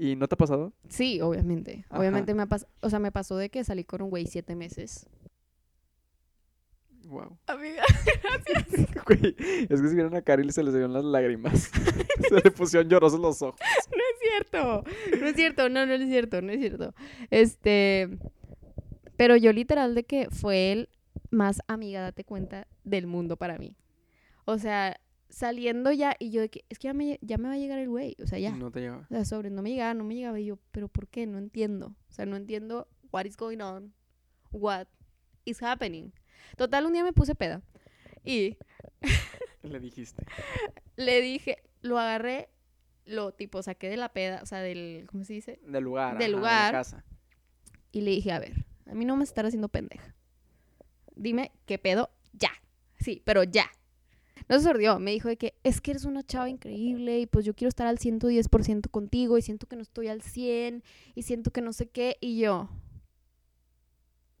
¿Y 0.00 0.14
no 0.14 0.28
te 0.28 0.36
ha 0.36 0.38
pasado? 0.38 0.72
Sí, 0.88 1.20
obviamente. 1.20 1.84
Obviamente 1.90 2.32
me 2.32 2.42
ha 2.42 2.46
pasado. 2.46 2.70
O 2.82 2.88
sea, 2.88 3.00
me 3.00 3.10
pasó 3.10 3.36
de 3.36 3.50
que 3.50 3.64
salí 3.64 3.82
con 3.82 4.00
un 4.00 4.10
güey 4.10 4.26
siete 4.26 4.54
meses. 4.54 5.08
Wow. 7.08 7.38
Amiga. 7.46 7.82
Güey, 9.06 9.34
es 9.68 9.80
que 9.80 9.88
si 9.88 9.94
vieron 9.94 10.14
a 10.14 10.20
Caril 10.20 10.52
se 10.52 10.62
le 10.62 10.70
salieron 10.70 10.92
las 10.92 11.04
lágrimas. 11.04 11.70
se 12.28 12.34
le 12.34 12.50
pusieron 12.50 12.90
llorosos 12.90 13.18
los 13.18 13.40
ojos. 13.40 13.58
No 13.90 13.96
es 13.96 14.18
cierto. 14.20 14.84
No 15.18 15.26
es 15.26 15.34
cierto, 15.34 15.68
no, 15.70 15.86
no 15.86 15.94
es 15.94 16.06
cierto, 16.06 16.42
no 16.42 16.52
es 16.52 16.60
cierto. 16.60 16.94
Este, 17.30 18.18
pero 19.16 19.36
yo 19.36 19.52
literal 19.54 19.94
de 19.94 20.04
que 20.04 20.28
fue 20.30 20.72
el 20.72 20.90
más 21.30 21.62
amiga, 21.66 22.02
date 22.02 22.24
cuenta, 22.24 22.68
del 22.84 23.06
mundo 23.06 23.38
para 23.38 23.56
mí. 23.56 23.74
O 24.44 24.58
sea, 24.58 25.00
saliendo 25.30 25.90
ya 25.92 26.14
y 26.18 26.30
yo 26.30 26.42
de 26.42 26.50
que, 26.50 26.66
es 26.68 26.78
que 26.78 26.88
ya 26.88 26.94
me, 26.94 27.18
ya 27.22 27.38
me 27.38 27.48
va 27.48 27.54
a 27.54 27.58
llegar 27.58 27.78
el 27.78 27.88
güey, 27.88 28.16
o 28.22 28.26
sea, 28.26 28.38
ya. 28.38 28.50
No 28.50 28.70
te 28.70 28.80
lleva. 28.80 28.98
O 28.98 29.08
sea, 29.08 29.24
sobre, 29.24 29.48
no 29.48 29.62
me 29.62 29.70
llegaba, 29.70 29.94
no 29.94 30.04
me 30.04 30.14
llegaba 30.14 30.38
y 30.38 30.44
yo, 30.44 30.58
pero 30.72 30.88
¿por 30.88 31.08
qué? 31.08 31.26
No 31.26 31.38
entiendo. 31.38 31.94
O 32.10 32.12
sea, 32.12 32.26
no 32.26 32.36
entiendo 32.36 32.86
what 33.12 33.24
is 33.24 33.36
going 33.36 33.60
on, 33.60 33.94
what 34.52 34.86
is 35.46 35.62
happening. 35.62 36.12
Total, 36.56 36.86
un 36.86 36.92
día 36.92 37.04
me 37.04 37.12
puse 37.12 37.34
peda 37.34 37.62
y 38.24 38.56
Le 39.62 39.80
dijiste. 39.80 40.24
le 40.96 41.20
dije, 41.20 41.62
lo 41.82 41.98
agarré, 41.98 42.48
lo 43.04 43.32
tipo 43.32 43.62
saqué 43.62 43.88
de 43.88 43.96
la 43.96 44.12
peda, 44.12 44.40
o 44.42 44.46
sea, 44.46 44.60
del, 44.60 45.06
¿cómo 45.10 45.24
se 45.24 45.32
dice? 45.34 45.58
Del 45.62 45.84
lugar. 45.84 46.18
Del 46.18 46.18
ajá, 46.18 46.24
de 46.24 46.28
la 46.28 46.36
lugar. 46.38 46.72
casa. 46.72 47.04
Y 47.92 48.02
le 48.02 48.10
dije, 48.10 48.32
a 48.32 48.38
ver, 48.38 48.66
a 48.86 48.94
mí 48.94 49.04
no 49.04 49.16
me 49.16 49.24
estás 49.24 49.46
haciendo 49.46 49.68
pendeja. 49.68 50.14
Dime 51.16 51.52
qué 51.66 51.78
pedo, 51.78 52.10
ya. 52.32 52.50
Sí, 52.98 53.22
pero 53.24 53.42
ya. 53.44 53.70
No 54.48 54.56
se 54.58 54.64
sordió, 54.64 54.98
me 54.98 55.10
dijo 55.10 55.28
de 55.28 55.36
que 55.36 55.58
es 55.64 55.80
que 55.80 55.90
eres 55.90 56.04
una 56.04 56.22
chava 56.22 56.48
increíble 56.48 57.18
y 57.20 57.26
pues 57.26 57.44
yo 57.44 57.54
quiero 57.54 57.68
estar 57.68 57.86
al 57.86 57.98
110% 57.98 58.90
contigo 58.90 59.36
y 59.36 59.42
siento 59.42 59.66
que 59.66 59.76
no 59.76 59.82
estoy 59.82 60.08
al 60.08 60.22
100 60.22 60.84
y 61.14 61.22
siento 61.22 61.50
que 61.50 61.60
no 61.60 61.72
sé 61.72 61.88
qué 61.88 62.16
y 62.20 62.38
yo. 62.38 62.70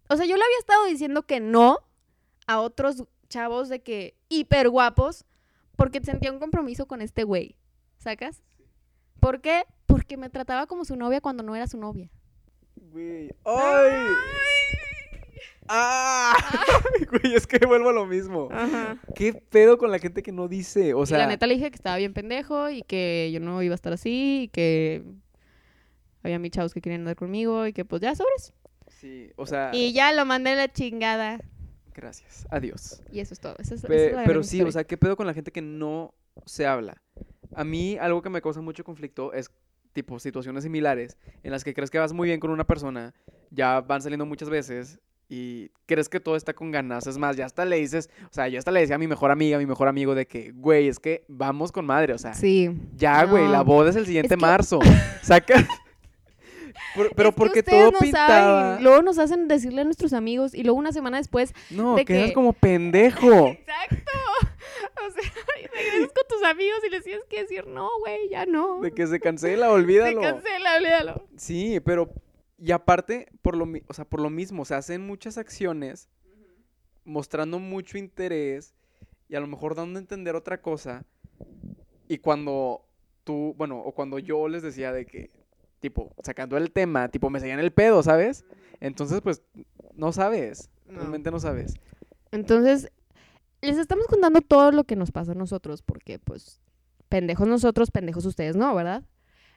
O 0.08 0.16
sea, 0.16 0.24
yo 0.24 0.36
le 0.36 0.42
había 0.42 0.58
estado 0.58 0.86
diciendo 0.86 1.24
que 1.24 1.40
no 1.40 1.78
a 2.48 2.60
otros 2.60 3.04
chavos 3.28 3.68
de 3.68 3.80
que 3.80 4.16
hiper 4.28 4.68
guapos 4.70 5.24
porque 5.76 6.00
sentía 6.02 6.32
un 6.32 6.40
compromiso 6.40 6.86
con 6.86 7.00
este 7.02 7.22
güey. 7.22 7.54
¿Sacas? 7.98 8.42
¿Por 9.20 9.40
qué? 9.40 9.64
Porque 9.86 10.16
me 10.16 10.30
trataba 10.30 10.66
como 10.66 10.84
su 10.84 10.96
novia 10.96 11.20
cuando 11.20 11.42
no 11.42 11.54
era 11.54 11.66
su 11.68 11.78
novia. 11.78 12.10
Güey. 12.76 13.30
¡Ay! 13.44 14.06
¡Ah! 15.68 16.34
Güey, 17.10 17.34
es 17.34 17.46
que 17.46 17.64
vuelvo 17.66 17.90
a 17.90 17.92
lo 17.92 18.06
mismo. 18.06 18.48
Ajá. 18.50 18.98
¿Qué 19.14 19.34
pedo 19.34 19.76
con 19.78 19.90
la 19.90 19.98
gente 19.98 20.22
que 20.22 20.32
no 20.32 20.48
dice? 20.48 20.94
O 20.94 21.02
y 21.02 21.06
sea, 21.06 21.18
la 21.18 21.26
neta 21.26 21.46
le 21.46 21.54
dije 21.54 21.70
que 21.70 21.76
estaba 21.76 21.96
bien 21.96 22.14
pendejo 22.14 22.70
y 22.70 22.82
que 22.82 23.30
yo 23.32 23.40
no 23.40 23.62
iba 23.62 23.74
a 23.74 23.76
estar 23.76 23.92
así 23.92 24.42
y 24.44 24.48
que 24.48 25.04
había 26.22 26.38
mis 26.38 26.50
chavos 26.52 26.72
que 26.72 26.80
querían 26.80 27.02
andar 27.02 27.16
conmigo 27.16 27.66
y 27.66 27.72
que 27.72 27.84
pues 27.84 28.00
ya 28.02 28.14
sobres. 28.14 28.52
sí, 28.88 29.30
o 29.36 29.46
sea, 29.46 29.70
Y 29.74 29.92
ya 29.92 30.12
lo 30.12 30.24
mandé 30.24 30.50
a 30.50 30.54
la 30.56 30.72
chingada. 30.72 31.40
Gracias. 31.98 32.46
Adiós. 32.50 33.02
Y 33.12 33.20
eso 33.20 33.34
es 33.34 33.40
todo. 33.40 33.54
Esa 33.58 33.74
es- 33.74 33.80
esa 33.80 33.88
Pe- 33.88 34.06
es 34.08 34.12
la 34.14 34.24
pero 34.24 34.42
sí, 34.42 34.56
historia. 34.56 34.68
o 34.68 34.72
sea, 34.72 34.84
¿qué 34.84 34.96
pedo 34.96 35.16
con 35.16 35.26
la 35.26 35.34
gente 35.34 35.50
que 35.52 35.60
no 35.62 36.14
se 36.46 36.66
habla? 36.66 37.02
A 37.54 37.64
mí 37.64 37.96
algo 37.98 38.22
que 38.22 38.30
me 38.30 38.40
causa 38.40 38.60
mucho 38.60 38.84
conflicto 38.84 39.32
es 39.32 39.50
tipo 39.92 40.18
situaciones 40.18 40.62
similares 40.64 41.16
en 41.42 41.50
las 41.50 41.64
que 41.64 41.74
crees 41.74 41.90
que 41.90 41.98
vas 41.98 42.12
muy 42.12 42.28
bien 42.28 42.40
con 42.40 42.50
una 42.50 42.64
persona, 42.64 43.14
ya 43.50 43.80
van 43.80 44.00
saliendo 44.00 44.24
muchas 44.26 44.48
veces 44.50 45.00
y 45.30 45.70
crees 45.86 46.08
que 46.08 46.20
todo 46.20 46.36
está 46.36 46.54
con 46.54 46.70
ganas. 46.70 47.06
Es 47.06 47.18
más, 47.18 47.36
ya 47.36 47.46
hasta 47.46 47.64
le 47.64 47.76
dices, 47.76 48.08
o 48.24 48.32
sea, 48.32 48.48
yo 48.48 48.58
hasta 48.58 48.70
le 48.70 48.80
decía 48.80 48.94
a 48.96 48.98
mi 48.98 49.08
mejor 49.08 49.30
amiga, 49.30 49.56
a 49.56 49.58
mi 49.60 49.66
mejor 49.66 49.88
amigo 49.88 50.14
de 50.14 50.26
que, 50.26 50.52
güey, 50.52 50.88
es 50.88 50.98
que 51.00 51.24
vamos 51.28 51.72
con 51.72 51.84
madre, 51.84 52.12
o 52.14 52.18
sea, 52.18 52.32
Sí. 52.34 52.70
ya, 52.96 53.24
güey, 53.24 53.48
la 53.48 53.62
boda 53.62 53.90
es 53.90 53.96
el 53.96 54.06
siguiente 54.06 54.36
que- 54.36 54.40
marzo. 54.40 54.78
Saca. 55.22 55.66
Por- 56.94 57.10
pero 57.16 57.28
Es 57.30 57.34
que 57.34 57.38
porque 57.38 57.62
todo 57.62 57.90
no 57.92 57.98
pintaba. 57.98 58.28
saben. 58.72 58.84
Luego 58.84 59.02
nos 59.02 59.18
hacen 59.18 59.48
decirle 59.48 59.82
a 59.82 59.84
nuestros 59.84 60.12
amigos 60.12 60.54
y 60.54 60.62
luego 60.62 60.78
una 60.78 60.92
semana 60.92 61.18
después. 61.18 61.52
No, 61.70 61.94
de 61.96 62.04
quedas 62.04 62.28
que- 62.28 62.32
como 62.34 62.52
pendejo. 62.52 63.48
Exacto. 63.48 64.12
O 65.06 65.10
sea, 65.10 65.22
regresas 65.72 66.12
con 66.12 66.24
tus 66.28 66.42
amigos 66.44 66.78
y 66.86 66.90
les 66.90 67.04
tienes 67.04 67.24
que 67.26 67.42
decir, 67.42 67.66
no, 67.66 67.88
güey, 68.00 68.28
ya 68.28 68.46
no. 68.46 68.80
De 68.80 68.92
que 68.92 69.06
se 69.06 69.20
cancela, 69.20 69.66
Se 69.66 69.72
olvídalo. 69.72 70.20
cancela, 70.20 70.76
olvídalo. 70.76 71.26
Sí, 71.36 71.80
pero 71.80 72.10
y 72.58 72.72
aparte 72.72 73.28
por 73.42 73.56
lo, 73.56 73.66
o 73.86 73.94
sea, 73.94 74.04
por 74.04 74.20
lo 74.20 74.30
mismo, 74.30 74.64
se 74.64 74.74
hacen 74.74 75.06
muchas 75.06 75.38
acciones 75.38 76.08
mostrando 77.04 77.58
mucho 77.58 77.98
interés 77.98 78.74
y 79.28 79.34
a 79.36 79.40
lo 79.40 79.46
mejor 79.46 79.74
dando 79.74 79.98
a 79.98 80.02
entender 80.02 80.34
otra 80.36 80.60
cosa. 80.60 81.04
Y 82.08 82.18
cuando 82.18 82.84
tú, 83.24 83.54
bueno, 83.56 83.78
o 83.78 83.92
cuando 83.92 84.18
yo 84.18 84.48
les 84.48 84.62
decía 84.62 84.92
de 84.92 85.06
que 85.06 85.30
tipo 85.80 86.14
sacando 86.22 86.56
el 86.56 86.70
tema, 86.72 87.08
tipo 87.08 87.30
me 87.30 87.40
seguían 87.40 87.60
el 87.60 87.72
pedo, 87.72 88.02
¿sabes? 88.02 88.44
Entonces, 88.80 89.20
pues 89.20 89.42
no 89.94 90.12
sabes, 90.12 90.70
No. 90.86 90.98
realmente 91.00 91.30
no 91.30 91.40
sabes. 91.40 91.74
Entonces, 92.30 92.90
les 93.60 93.76
estamos 93.78 94.06
contando 94.06 94.40
todo 94.40 94.70
lo 94.72 94.84
que 94.84 94.96
nos 94.96 95.10
pasa 95.10 95.32
a 95.32 95.34
nosotros, 95.34 95.82
porque 95.82 96.18
pues 96.18 96.60
pendejos 97.08 97.48
nosotros, 97.48 97.90
pendejos 97.90 98.24
ustedes 98.26 98.54
no, 98.56 98.74
¿verdad? 98.74 99.02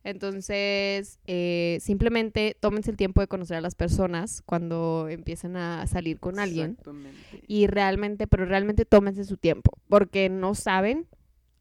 Entonces, 0.03 1.19
eh, 1.27 1.77
simplemente 1.79 2.57
tómense 2.59 2.89
el 2.89 2.97
tiempo 2.97 3.21
de 3.21 3.27
conocer 3.27 3.57
a 3.57 3.61
las 3.61 3.75
personas 3.75 4.41
cuando 4.45 5.07
empiecen 5.09 5.55
a 5.57 5.85
salir 5.85 6.19
con 6.19 6.39
alguien. 6.39 6.71
Exactamente. 6.71 7.43
Y 7.47 7.67
realmente, 7.67 8.25
pero 8.25 8.45
realmente 8.45 8.85
tómense 8.85 9.23
su 9.25 9.37
tiempo, 9.37 9.71
porque 9.89 10.27
no 10.29 10.55
saben, 10.55 11.07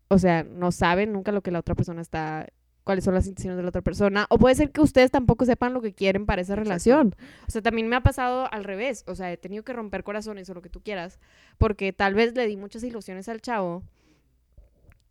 o 0.09 0.19
sea, 0.19 0.43
no 0.43 0.73
saben 0.73 1.13
nunca 1.13 1.33
lo 1.33 1.43
que 1.43 1.51
la 1.51 1.59
otra 1.59 1.75
persona 1.75 2.01
está, 2.01 2.47
cuáles 2.91 3.05
son 3.05 3.15
las 3.15 3.29
intenciones 3.29 3.57
de 3.57 3.63
la 3.63 3.69
otra 3.69 3.83
persona, 3.83 4.27
o 4.31 4.37
puede 4.37 4.57
ser 4.57 4.73
que 4.73 4.81
ustedes 4.81 5.13
tampoco 5.13 5.45
sepan 5.45 5.73
lo 5.73 5.81
que 5.81 5.93
quieren 5.93 6.27
para 6.27 6.43
esa 6.43 6.57
relación. 6.57 7.15
O 7.47 7.51
sea, 7.53 7.63
también 7.63 7.87
me 7.87 7.95
ha 7.95 8.03
pasado 8.03 8.53
al 8.53 8.65
revés, 8.65 9.05
o 9.07 9.15
sea, 9.15 9.31
he 9.31 9.37
tenido 9.37 9.63
que 9.63 9.73
romper 9.73 10.03
corazones 10.03 10.51
o 10.51 10.55
lo 10.55 10.61
que 10.61 10.71
tú 10.71 10.83
quieras, 10.83 11.21
porque 11.57 11.93
tal 11.93 12.15
vez 12.15 12.35
le 12.35 12.49
di 12.49 12.57
muchas 12.57 12.83
ilusiones 12.83 13.29
al 13.29 13.41
chavo. 13.41 13.85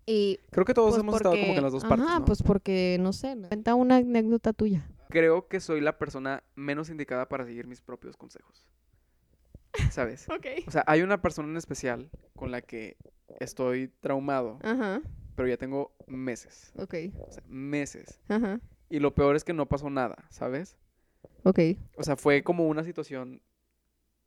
Y 0.06 0.42
Creo 0.52 0.66
que 0.66 0.74
todos 0.74 0.90
pues, 0.90 1.00
hemos 1.00 1.16
estado 1.16 1.36
como 1.36 1.54
que 1.54 1.56
en 1.56 1.64
las 1.64 1.72
dos 1.72 1.86
ajá, 1.86 1.96
partes, 1.96 2.20
¿no? 2.20 2.26
pues 2.26 2.44
porque, 2.44 2.98
no 3.00 3.14
sé, 3.14 3.38
cuenta 3.48 3.76
una 3.76 3.96
anécdota 3.96 4.52
tuya. 4.52 4.86
Creo 5.08 5.48
que 5.48 5.62
soy 5.62 5.80
la 5.80 5.98
persona 5.98 6.44
menos 6.56 6.90
indicada 6.90 7.30
para 7.30 7.46
seguir 7.46 7.66
mis 7.66 7.80
propios 7.80 8.18
consejos. 8.18 8.68
¿Sabes? 9.90 10.28
Ok. 10.36 10.68
O 10.68 10.72
sea, 10.72 10.84
hay 10.86 11.02
una 11.02 11.22
persona 11.22 11.48
en 11.48 11.56
especial 11.56 12.10
con 12.36 12.52
la 12.52 12.60
que 12.62 12.98
estoy 13.40 13.88
traumado, 14.02 14.60
Ajá, 14.64 15.02
pero 15.40 15.48
ya 15.48 15.56
tengo 15.56 15.94
meses. 16.06 16.74
ok, 16.76 16.94
O 17.18 17.32
sea, 17.32 17.42
meses. 17.48 18.20
ajá, 18.28 18.60
Y 18.90 19.00
lo 19.00 19.16
peor 19.16 19.38
es 19.38 19.46
que 19.46 19.54
no 19.54 19.68
pasó 19.70 19.90
nada, 19.90 20.26
¿sabes? 20.30 20.78
ok. 21.44 21.60
O 21.96 22.04
sea, 22.04 22.18
fue 22.18 22.44
como 22.44 22.68
una 22.68 22.84
situación 22.84 23.42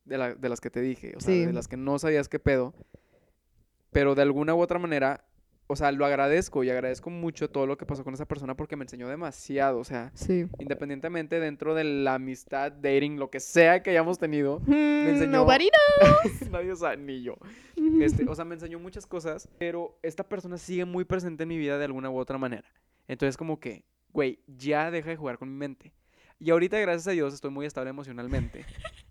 de, 0.07 0.17
la- 0.17 0.35
de 0.35 0.49
las 0.49 0.63
que 0.63 0.71
te 0.71 0.81
dije, 0.81 1.13
o 1.15 1.21
sea, 1.21 1.35
Sí. 1.35 1.45
de 1.45 1.53
las 1.53 1.69
que 1.69 1.77
no 1.77 1.99
sabías 1.99 2.31
qué 2.31 2.39
pedo. 2.39 2.73
Pero 3.91 4.15
de 4.15 4.23
alguna 4.23 4.55
u 4.55 4.61
otra 4.63 4.79
manera, 4.79 5.23
o 5.67 5.77
sea, 5.77 5.93
lo 5.93 6.07
agradezco 6.07 6.65
y 6.65 6.71
agradezco 6.71 7.11
mucho 7.11 7.51
todo 7.51 7.67
lo 7.67 7.77
que 7.77 7.85
pasó 7.87 8.05
con 8.05 8.15
esa 8.15 8.25
persona 8.27 8.57
porque 8.57 8.77
me 8.77 8.85
enseñó 8.85 9.07
demasiado. 9.09 9.79
O 9.81 9.85
sea, 9.85 10.11
Sí. 10.15 10.47
independientemente 10.59 11.41
dentro 11.41 11.75
de 11.75 11.85
la 11.85 12.15
amistad, 12.15 12.73
dating, 12.73 13.19
lo 13.19 13.29
que 13.31 13.39
sea 13.41 13.83
que 13.83 13.91
hayamos 13.91 14.19
tenido, 14.19 14.61
Me 14.67 15.11
enseñó- 15.11 15.33
Nobody 15.41 15.69
nadie 16.51 16.75
sabe, 16.77 16.97
ni 16.97 17.23
yo. 17.23 17.37
Este, 18.01 18.25
o 18.29 18.35
sea, 18.37 18.45
me 18.45 18.55
enseñó 18.55 18.79
muchas 18.79 19.07
cosas, 19.07 19.49
pero 19.59 19.99
esta 20.03 20.25
persona 20.25 20.59
sigue 20.59 20.85
muy 20.85 21.05
presente 21.05 21.43
en 21.45 21.49
mi 21.49 21.59
vida 21.59 21.79
de 21.79 21.85
alguna 21.85 22.11
u 22.11 22.19
otra 22.19 22.39
manera. 22.39 22.69
Entonces, 23.09 23.37
como 23.37 23.59
que, 23.61 23.85
güey, 24.13 24.39
ya 24.47 24.91
deja 24.91 25.11
de 25.11 25.17
jugar 25.17 25.39
con 25.39 25.51
mi 25.51 25.57
mente. 25.57 25.93
Y 26.39 26.51
ahorita, 26.51 26.79
gracias 26.79 27.07
a 27.07 27.13
Dios, 27.13 27.35
estoy 27.35 27.51
muy 27.51 27.67
estable 27.67 27.91
emocionalmente. 27.91 28.65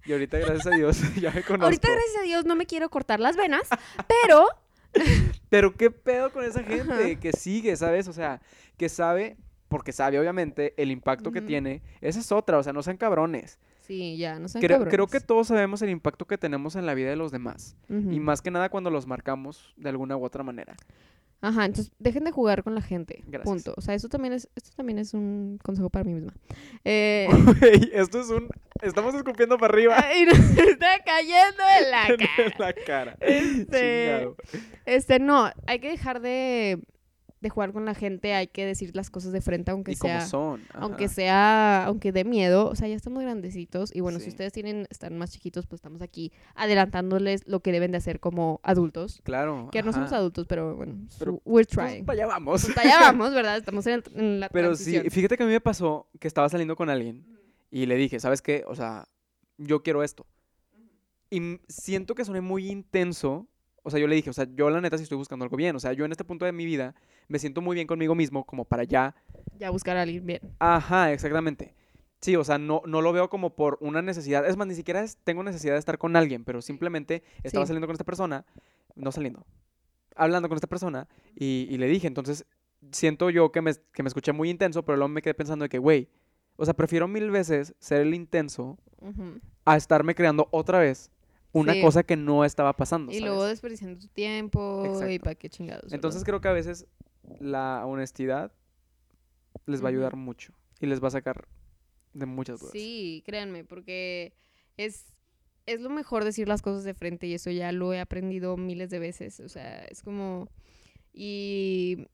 Y 0.05 0.11
ahorita, 0.11 0.37
gracias 0.39 0.67
a 0.67 0.71
Dios, 0.71 0.99
ya 1.21 1.31
me 1.31 1.43
conozco. 1.43 1.65
Ahorita, 1.65 1.89
gracias 1.89 2.17
a 2.19 2.23
Dios, 2.23 2.45
no 2.45 2.55
me 2.55 2.65
quiero 2.65 2.89
cortar 2.89 3.19
las 3.19 3.37
venas, 3.37 3.69
pero 4.07 4.47
Pero 5.49 5.75
qué 5.75 5.91
pedo 5.91 6.31
con 6.31 6.43
esa 6.43 6.63
gente 6.63 6.93
Ajá. 6.93 7.19
que 7.19 7.31
sigue, 7.33 7.75
¿sabes? 7.75 8.07
O 8.07 8.13
sea, 8.13 8.41
que 8.77 8.89
sabe, 8.89 9.37
porque 9.67 9.91
sabe 9.91 10.19
obviamente 10.19 10.73
el 10.81 10.91
impacto 10.91 11.31
que 11.31 11.41
tiene. 11.41 11.81
Esa 12.01 12.19
es 12.19 12.31
otra, 12.31 12.57
o 12.57 12.63
sea, 12.63 12.73
no 12.73 12.83
sean 12.83 12.97
cabrones. 12.97 13.59
Sí, 13.81 14.17
ya, 14.17 14.39
no 14.39 14.47
sean 14.47 14.61
Creo, 14.63 14.85
creo 14.85 15.07
que 15.07 15.19
todos 15.19 15.47
sabemos 15.47 15.81
el 15.81 15.89
impacto 15.89 16.25
que 16.25 16.37
tenemos 16.37 16.75
en 16.75 16.85
la 16.85 16.93
vida 16.93 17.09
de 17.09 17.15
los 17.15 17.31
demás. 17.31 17.75
Y 17.89 18.19
más 18.19 18.41
que 18.41 18.51
nada 18.51 18.69
cuando 18.69 18.89
los 18.89 19.07
marcamos 19.07 19.73
de 19.77 19.89
alguna 19.89 20.17
u 20.17 20.23
otra 20.23 20.43
manera. 20.43 20.75
Ajá, 21.43 21.65
entonces 21.65 21.91
dejen 21.97 22.23
de 22.23 22.31
jugar 22.31 22.63
con 22.63 22.75
la 22.75 22.81
gente. 22.81 23.23
Gracias. 23.25 23.43
Punto. 23.43 23.73
O 23.75 23.81
sea, 23.81 23.95
eso 23.95 24.09
también 24.09 24.33
es, 24.33 24.47
esto 24.55 24.71
también 24.75 24.99
es 24.99 25.15
un 25.15 25.59
consejo 25.63 25.89
para 25.89 26.05
mí 26.05 26.13
misma. 26.13 26.33
Eh, 26.83 27.27
esto 27.93 28.21
es 28.21 28.29
un... 28.29 28.47
Estamos 28.81 29.13
escupiendo 29.15 29.57
para 29.57 29.73
arriba. 29.73 29.95
ay, 30.03 30.25
nos 30.25 30.37
está 30.57 30.99
cayendo 31.03 31.63
en 31.79 31.91
la 31.91 32.07
en 32.07 32.17
cara. 32.17 32.55
la 32.59 32.73
cara. 32.73 33.17
Este, 33.19 34.05
Chingado. 34.05 34.35
Este, 34.85 35.19
no, 35.19 35.51
hay 35.65 35.79
que 35.79 35.89
dejar 35.89 36.21
de, 36.21 36.79
de 37.41 37.49
jugar 37.49 37.73
con 37.73 37.85
la 37.85 37.93
gente, 37.95 38.33
hay 38.35 38.47
que 38.47 38.65
decir 38.65 38.95
las 38.95 39.09
cosas 39.09 39.31
de 39.33 39.41
frente, 39.41 39.71
aunque 39.71 39.93
Y 39.93 39.95
como 39.95 40.13
sea. 40.13 40.25
son. 40.27 40.61
Aunque 40.73 41.09
sea, 41.09 41.85
aunque 41.85 42.11
dé 42.11 42.23
miedo, 42.23 42.69
o 42.69 42.75
sea, 42.75 42.87
ya 42.87 42.95
estamos 42.95 43.23
grandecitos 43.23 43.93
y 43.95 43.99
bueno, 43.99 44.19
si 44.19 44.29
ustedes 44.29 44.53
tienen, 44.53 44.85
están 44.91 45.17
más 45.17 45.31
chiquitos, 45.31 45.65
pues 45.65 45.79
estamos 45.79 46.01
aquí 46.03 46.31
adelantándoles 46.55 47.47
lo 47.47 47.59
que 47.61 47.71
deben 47.71 47.91
de 47.91 47.97
hacer 47.97 48.19
como 48.19 48.59
adultos. 48.63 49.21
Claro. 49.23 49.69
Que 49.71 49.81
no 49.83 49.91
somos 49.91 50.11
adultos, 50.13 50.45
pero 50.47 50.75
bueno, 50.75 50.93
su- 51.09 51.41
we're 51.43 51.65
Pues, 51.65 51.67
trying. 51.67 52.05
para 52.05 52.17
allá 52.19 52.27
vamos. 52.27 52.63
Pues 52.65 52.77
allá 52.77 52.99
vamos, 53.11 53.33
¿verdad? 53.33 53.57
Estamos 53.57 53.85
en, 53.87 54.03
en 54.15 54.39
la 54.39 54.49
Pero 54.49 54.75
sí, 54.75 54.99
fíjate 55.09 55.35
que 55.35 55.43
a 55.43 55.45
mí 55.47 55.51
me 55.51 55.61
pasó 55.61 56.07
que 56.19 56.27
estaba 56.27 56.47
saliendo 56.47 56.75
con 56.75 56.89
alguien 56.91 57.25
y 57.71 57.87
le 57.87 57.95
dije, 57.95 58.19
¿sabes 58.19 58.41
qué? 58.43 58.63
O 58.67 58.75
sea, 58.75 59.07
yo 59.57 59.81
quiero 59.81 60.03
esto. 60.03 60.27
Y 61.29 61.59
siento 61.67 62.13
que 62.15 62.25
soné 62.25 62.41
muy 62.41 62.69
intenso. 62.69 63.47
O 63.83 63.89
sea, 63.89 63.99
yo 63.99 64.07
le 64.07 64.15
dije, 64.15 64.29
o 64.29 64.33
sea, 64.33 64.45
yo 64.53 64.69
la 64.69 64.79
neta 64.81 64.97
sí 64.97 65.03
estoy 65.03 65.17
buscando 65.17 65.43
algo 65.43 65.57
bien. 65.57 65.75
O 65.75 65.79
sea, 65.79 65.93
yo 65.93 66.05
en 66.05 66.11
este 66.11 66.23
punto 66.23 66.45
de 66.45 66.51
mi 66.51 66.65
vida 66.65 66.93
me 67.31 67.39
siento 67.39 67.61
muy 67.61 67.75
bien 67.75 67.87
conmigo 67.87 68.13
mismo 68.13 68.45
como 68.45 68.65
para 68.65 68.83
ya 68.83 69.15
Ya 69.57 69.69
buscar 69.69 69.95
a 69.97 70.01
alguien 70.03 70.25
bien. 70.25 70.41
Ajá, 70.59 71.11
exactamente. 71.13 71.73
Sí, 72.19 72.35
o 72.35 72.43
sea, 72.43 72.57
no, 72.57 72.81
no 72.85 73.01
lo 73.01 73.13
veo 73.13 73.29
como 73.29 73.55
por 73.55 73.77
una 73.81 74.01
necesidad. 74.01 74.45
Es 74.47 74.57
más, 74.57 74.67
ni 74.67 74.75
siquiera 74.75 75.01
es- 75.01 75.17
tengo 75.23 75.41
necesidad 75.43 75.73
de 75.73 75.79
estar 75.79 75.97
con 75.97 76.15
alguien, 76.15 76.43
pero 76.43 76.61
simplemente 76.61 77.23
estaba 77.43 77.65
Sí. 77.65 77.69
saliendo 77.69 77.87
con 77.87 77.93
esta 77.93 78.03
persona, 78.03 78.45
no 78.95 79.11
saliendo, 79.11 79.45
hablando 80.15 80.47
con 80.49 80.55
esta 80.57 80.67
persona 80.67 81.07
y, 81.35 81.67
y 81.69 81.77
le 81.77 81.87
dije, 81.87 82.07
entonces 82.07 82.45
siento 82.91 83.29
yo 83.29 83.51
que 83.51 83.61
me, 83.61 83.71
que 83.93 84.03
me 84.03 84.07
escuché 84.09 84.33
muy 84.33 84.49
intenso, 84.49 84.83
pero 84.83 84.97
luego 84.97 85.09
me 85.09 85.21
quedé 85.21 85.33
pensando 85.33 85.63
de 85.63 85.69
que, 85.69 85.77
güey, 85.79 86.09
o 86.57 86.65
sea, 86.65 86.73
prefiero 86.73 87.07
mil 87.07 87.31
veces 87.31 87.73
ser 87.79 88.01
el 88.01 88.13
intenso 88.13 88.77
Ujú. 88.99 89.39
a 89.65 89.77
estarme 89.77 90.13
creando 90.15 90.47
otra 90.51 90.79
vez 90.79 91.09
una 91.53 91.73
Sí. 91.73 91.81
cosa 91.81 92.03
que 92.03 92.15
no 92.17 92.45
estaba 92.45 92.73
pasando. 92.75 93.11
Y 93.11 93.15
¿sabes? 93.15 93.25
luego 93.27 93.45
desperdiciando 93.45 93.99
tu 93.99 94.07
tiempo 94.07 94.83
y 94.85 94.89
Exacto. 94.89 95.23
para 95.23 95.35
qué 95.35 95.49
chingados. 95.49 95.83
¿verdad? 95.83 95.95
Entonces 95.95 96.23
creo 96.23 96.39
que 96.41 96.47
a 96.49 96.53
veces 96.53 96.85
la 97.39 97.85
honestidad 97.85 98.51
les 99.65 99.81
va 99.83 99.87
a 99.87 99.89
ayudar 99.89 100.15
mucho 100.15 100.53
y 100.79 100.87
les 100.87 101.01
va 101.03 101.07
a 101.07 101.11
sacar 101.11 101.47
de 102.13 102.25
muchas 102.25 102.59
dudas. 102.59 102.73
Sí, 102.73 103.23
créanme, 103.25 103.63
porque 103.63 104.33
es, 104.77 105.05
es 105.65 105.81
lo 105.81 105.89
mejor 105.89 106.23
decir 106.23 106.47
las 106.47 106.61
cosas 106.61 106.83
de 106.83 106.93
frente 106.93 107.27
y 107.27 107.33
eso 107.33 107.51
ya 107.51 107.71
lo 107.71 107.93
he 107.93 107.99
aprendido 107.99 108.57
miles 108.57 108.89
de 108.89 108.99
veces. 108.99 109.39
O 109.39 109.49
sea, 109.49 109.83
es 109.85 110.01
como. 110.01 110.49
Y. 111.13 112.07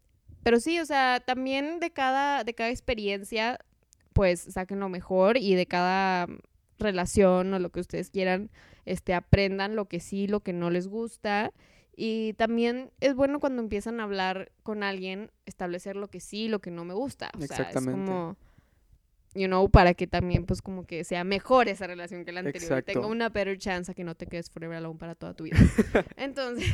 Pero 0.43 0.59
sí, 0.59 0.79
o 0.79 0.85
sea, 0.85 1.19
también 1.25 1.79
de 1.79 1.91
cada, 1.91 2.43
de 2.43 2.53
cada 2.53 2.69
experiencia, 2.69 3.59
pues 4.13 4.39
saquen 4.39 4.79
lo 4.79 4.87
mejor 4.87 5.37
y 5.37 5.55
de 5.55 5.65
cada 5.65 6.27
relación 6.79 7.53
o 7.53 7.59
lo 7.59 7.71
que 7.71 7.79
ustedes 7.79 8.09
quieran, 8.09 8.49
este, 8.85 9.13
aprendan 9.13 9.75
lo 9.75 9.85
que 9.85 9.99
sí, 9.99 10.27
lo 10.27 10.41
que 10.41 10.53
no 10.53 10.69
les 10.69 10.87
gusta. 10.87 11.51
Y 11.99 12.33
también 12.33 12.91
es 13.01 13.15
bueno 13.15 13.39
cuando 13.39 13.59
empiezan 13.61 13.99
a 13.99 14.03
hablar 14.03 14.51
con 14.61 14.83
alguien, 14.83 15.31
establecer 15.47 15.95
lo 15.95 16.09
que 16.09 16.19
sí, 16.19 16.47
lo 16.47 16.59
que 16.59 16.69
no 16.69 16.85
me 16.85 16.93
gusta. 16.93 17.31
O 17.35 17.39
sea, 17.39 17.45
Exactamente. 17.45 17.89
es 17.91 18.07
como, 18.07 18.37
you 19.33 19.47
know, 19.47 19.67
para 19.67 19.95
que 19.95 20.05
también 20.05 20.45
pues 20.45 20.61
como 20.61 20.85
que 20.85 21.03
sea 21.03 21.23
mejor 21.23 21.67
esa 21.67 21.87
relación 21.87 22.23
que 22.23 22.31
la 22.31 22.41
anterior. 22.41 22.63
Exacto. 22.71 22.91
Tenga 22.93 23.07
una 23.07 23.29
better 23.29 23.57
chance 23.57 23.91
a 23.91 23.95
que 23.95 24.03
no 24.03 24.13
te 24.13 24.27
quedes 24.27 24.51
forever 24.51 24.77
alone 24.77 24.99
para 24.99 25.15
toda 25.15 25.33
tu 25.33 25.45
vida. 25.45 25.57
Entonces, 26.17 26.71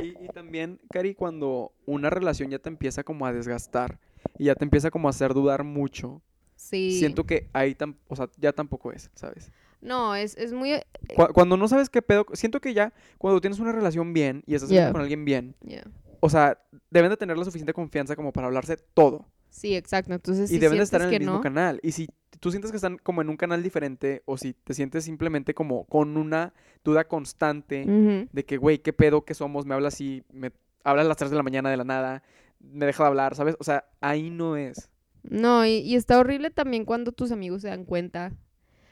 Y, 0.00 0.24
y 0.24 0.28
también, 0.32 0.78
Cari, 0.92 1.14
cuando 1.16 1.72
una 1.84 2.08
relación 2.08 2.48
ya 2.50 2.60
te 2.60 2.68
empieza 2.68 3.02
como 3.02 3.26
a 3.26 3.32
desgastar 3.32 3.98
y 4.38 4.44
ya 4.44 4.54
te 4.54 4.64
empieza 4.64 4.92
como 4.92 5.08
a 5.08 5.10
hacer 5.10 5.34
dudar 5.34 5.64
mucho, 5.64 6.22
sí. 6.54 6.92
siento 6.98 7.24
que 7.24 7.48
ahí 7.52 7.74
tam- 7.74 7.96
o 8.06 8.14
sea, 8.14 8.28
ya 8.36 8.52
tampoco 8.52 8.92
es, 8.92 9.10
¿sabes? 9.14 9.50
No, 9.86 10.14
es, 10.14 10.36
es 10.36 10.52
muy... 10.52 10.72
Cu- 11.14 11.32
cuando 11.32 11.56
no 11.56 11.68
sabes 11.68 11.88
qué 11.88 12.02
pedo, 12.02 12.26
siento 12.32 12.60
que 12.60 12.74
ya 12.74 12.92
cuando 13.18 13.40
tienes 13.40 13.58
una 13.60 13.72
relación 13.72 14.12
bien 14.12 14.42
y 14.46 14.54
estás 14.54 14.68
Yeah. 14.70 14.92
con 14.92 15.00
alguien 15.00 15.24
bien, 15.24 15.54
yeah. 15.64 15.84
o 16.20 16.28
sea, 16.28 16.58
deben 16.90 17.10
de 17.10 17.16
tener 17.16 17.38
la 17.38 17.44
suficiente 17.44 17.72
confianza 17.72 18.16
como 18.16 18.32
para 18.32 18.48
hablarse 18.48 18.76
todo. 18.94 19.26
Sí, 19.48 19.74
exacto. 19.74 20.12
Entonces, 20.12 20.50
y 20.50 20.54
si 20.54 20.60
deben 20.60 20.78
de 20.78 20.84
estar 20.84 21.00
en 21.00 21.12
el 21.12 21.20
mismo 21.20 21.36
no, 21.36 21.40
canal. 21.40 21.80
Y 21.82 21.92
si 21.92 22.08
tú 22.40 22.50
sientes 22.50 22.70
que 22.70 22.76
están 22.76 22.98
como 22.98 23.22
en 23.22 23.30
un 23.30 23.36
canal 23.38 23.62
diferente 23.62 24.22
o 24.26 24.36
si 24.36 24.52
te 24.52 24.74
sientes 24.74 25.04
simplemente 25.04 25.54
como 25.54 25.84
con 25.86 26.16
una 26.18 26.52
duda 26.84 27.04
constante 27.04 27.86
de 28.30 28.44
que, 28.44 28.56
güey, 28.58 28.78
qué 28.80 28.92
pedo 28.92 29.24
que 29.24 29.32
somos, 29.34 29.64
me 29.64 29.74
habla 29.74 29.88
así, 29.88 30.24
me 30.30 30.52
habla 30.84 31.02
a 31.02 31.06
las 31.06 31.16
3 31.16 31.30
de 31.30 31.36
la 31.36 31.42
mañana 31.42 31.70
de 31.70 31.76
la 31.78 31.84
nada, 31.84 32.22
me 32.60 32.84
deja 32.86 33.04
de 33.04 33.08
hablar, 33.08 33.34
¿sabes? 33.34 33.56
O 33.58 33.64
sea, 33.64 33.86
ahí 34.00 34.28
no 34.30 34.56
es. 34.56 34.90
No, 35.22 35.64
y, 35.64 35.78
y 35.78 35.94
está 35.94 36.18
horrible 36.18 36.50
también 36.50 36.84
cuando 36.84 37.12
tus 37.12 37.32
amigos 37.32 37.62
se 37.62 37.68
dan 37.68 37.84
cuenta. 37.84 38.32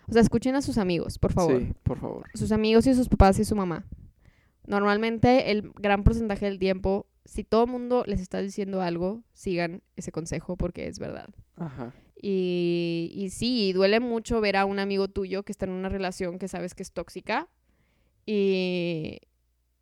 O 0.09 0.13
sea, 0.13 0.23
escuchen 0.23 0.55
a 0.55 0.63
sus 0.63 0.79
amigos, 0.79 1.19
por 1.19 1.33
favor. 1.33 1.61
Sí, 1.61 1.73
por 1.83 1.99
favor. 1.99 2.29
Sus 2.35 2.53
amigos 2.53 2.87
y 2.87 2.95
sus 2.95 3.09
papás 3.09 3.39
y 3.39 3.45
su 3.45 3.57
mamá. 3.57 3.87
Normalmente, 4.67 5.51
el 5.51 5.73
gran 5.77 6.05
porcentaje 6.05 6.47
del 6.47 6.59
tiempo, 6.59 7.07
si 7.25 7.45
todo 7.45 7.65
el 7.65 7.71
mundo 7.71 8.05
les 8.07 8.21
está 8.21 8.41
diciendo 8.41 8.81
algo, 8.83 9.23
sigan 9.33 9.83
ese 9.97 10.13
consejo 10.13 10.57
porque 10.57 10.87
es 10.89 10.99
verdad. 10.99 11.29
Ajá. 11.57 11.93
Y, 12.21 13.13
y 13.15 13.31
sí, 13.31 13.73
duele 13.75 14.01
mucho 14.01 14.41
ver 14.41 14.57
a 14.57 14.65
un 14.65 14.79
amigo 14.79 15.09
tuyo 15.09 15.43
que 15.43 15.53
está 15.53 15.67
en 15.67 15.73
una 15.73 15.89
relación 15.91 16.39
que 16.39 16.49
sabes 16.49 16.75
que 16.75 16.83
es 16.83 16.93
tóxica. 16.93 17.49
Y 18.25 19.19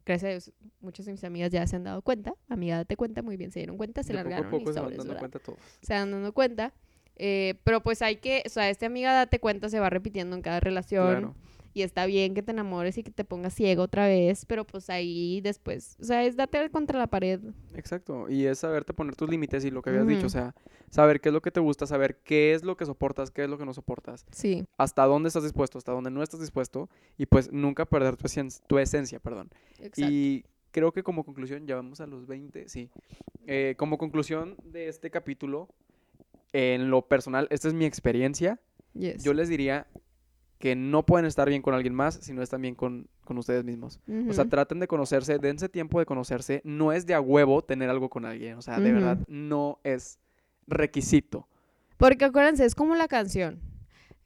gracias 0.04 0.28
a 0.28 0.30
Dios, 0.30 0.52
muchas 0.80 1.06
de 1.06 1.12
mis 1.12 1.22
amigas 1.22 1.50
ya 1.50 1.66
se 1.66 1.76
han 1.76 1.84
dado 1.84 2.02
cuenta. 2.02 2.34
Amiga, 2.48 2.76
date 2.78 2.96
cuenta, 2.96 3.22
muy 3.22 3.36
bien, 3.36 3.52
se 3.52 3.60
dieron 3.60 3.76
cuenta, 3.76 4.02
se 4.02 4.12
De 4.12 4.18
poco 4.18 4.28
a 4.28 4.30
largaron 4.30 4.50
poco 4.50 4.70
y 4.70 4.74
se 4.74 4.80
van 4.80 4.90
dando 4.90 5.04
¿verdad? 5.04 5.18
cuenta 5.20 5.38
todos. 5.38 5.58
se 5.80 5.94
van 5.94 6.10
dando 6.10 6.32
cuenta. 6.32 6.74
Eh, 7.24 7.54
pero 7.62 7.80
pues 7.84 8.02
hay 8.02 8.16
que, 8.16 8.42
o 8.44 8.48
sea, 8.48 8.68
este 8.68 8.84
amiga 8.86 9.12
date 9.12 9.38
cuenta 9.38 9.68
se 9.68 9.78
va 9.78 9.88
repitiendo 9.90 10.34
en 10.34 10.42
cada 10.42 10.58
relación. 10.58 11.06
Claro. 11.18 11.34
Y 11.74 11.82
está 11.82 12.04
bien 12.04 12.34
que 12.34 12.42
te 12.42 12.50
enamores 12.50 12.98
y 12.98 13.02
que 13.04 13.12
te 13.12 13.24
pongas 13.24 13.54
ciego 13.54 13.84
otra 13.84 14.06
vez, 14.06 14.44
pero 14.44 14.66
pues 14.66 14.90
ahí 14.90 15.40
después, 15.40 15.96
o 16.00 16.04
sea, 16.04 16.22
es 16.24 16.36
date 16.36 16.68
contra 16.68 16.98
la 16.98 17.06
pared. 17.06 17.40
Exacto. 17.74 18.28
Y 18.28 18.44
es 18.44 18.58
saberte 18.58 18.92
poner 18.92 19.14
tus 19.16 19.30
límites 19.30 19.64
y 19.64 19.70
lo 19.70 19.80
que 19.82 19.88
habías 19.90 20.06
dicho. 20.06 20.26
O 20.26 20.30
sea, 20.30 20.54
saber 20.90 21.20
qué 21.20 21.28
es 21.30 21.32
lo 21.32 21.40
que 21.40 21.50
te 21.52 21.60
gusta, 21.60 21.86
saber 21.86 22.18
qué 22.24 22.52
es 22.54 22.62
lo 22.64 22.76
que 22.76 22.84
soportas, 22.84 23.30
qué 23.30 23.44
es 23.44 23.48
lo 23.48 23.56
que 23.56 23.64
no 23.64 23.72
soportas. 23.72 24.26
Sí. 24.32 24.64
Hasta 24.76 25.04
dónde 25.06 25.28
estás 25.28 25.44
dispuesto, 25.44 25.78
hasta 25.78 25.92
dónde 25.92 26.10
no 26.10 26.22
estás 26.22 26.40
dispuesto. 26.40 26.90
Y 27.16 27.24
pues 27.26 27.50
nunca 27.52 27.86
perder 27.86 28.16
tu, 28.16 28.24
esen- 28.26 28.60
tu 28.66 28.78
esencia, 28.78 29.18
perdón. 29.20 29.48
Exacto. 29.78 30.12
Y 30.12 30.44
creo 30.72 30.92
que 30.92 31.02
como 31.02 31.24
conclusión, 31.24 31.66
ya 31.66 31.76
vamos 31.76 32.02
a 32.02 32.06
los 32.06 32.26
20, 32.26 32.68
sí. 32.68 32.90
Eh, 33.46 33.76
como 33.78 33.96
conclusión 33.96 34.56
de 34.64 34.88
este 34.88 35.10
capítulo, 35.10 35.68
en 36.52 36.90
lo 36.90 37.02
personal, 37.08 37.46
esta 37.50 37.68
es 37.68 37.74
mi 37.74 37.84
experiencia. 37.84 38.60
Yes. 38.94 39.22
Yo 39.22 39.32
les 39.34 39.48
diría 39.48 39.86
que 40.58 40.76
no 40.76 41.04
pueden 41.04 41.26
estar 41.26 41.48
bien 41.48 41.60
con 41.60 41.74
alguien 41.74 41.92
más 41.92 42.14
si 42.22 42.32
no 42.32 42.40
están 42.40 42.62
bien 42.62 42.76
con, 42.76 43.08
con 43.24 43.36
ustedes 43.36 43.64
mismos. 43.64 43.98
O 44.28 44.32
sea, 44.32 44.44
traten 44.44 44.78
de 44.78 44.86
conocerse, 44.86 45.38
dense 45.38 45.68
tiempo 45.68 45.98
de 45.98 46.06
conocerse. 46.06 46.60
No 46.64 46.92
es 46.92 47.04
de 47.04 47.14
a 47.14 47.20
huevo 47.20 47.62
tener 47.62 47.90
algo 47.90 48.08
con 48.08 48.24
alguien. 48.24 48.56
O 48.58 48.62
sea, 48.62 48.78
de 48.78 48.92
verdad, 48.92 49.18
no 49.26 49.80
es 49.82 50.20
requisito. 50.68 51.48
Porque 51.96 52.26
acuérdense, 52.26 52.64
es 52.64 52.76
como 52.76 52.94
la 52.94 53.08
canción. 53.08 53.60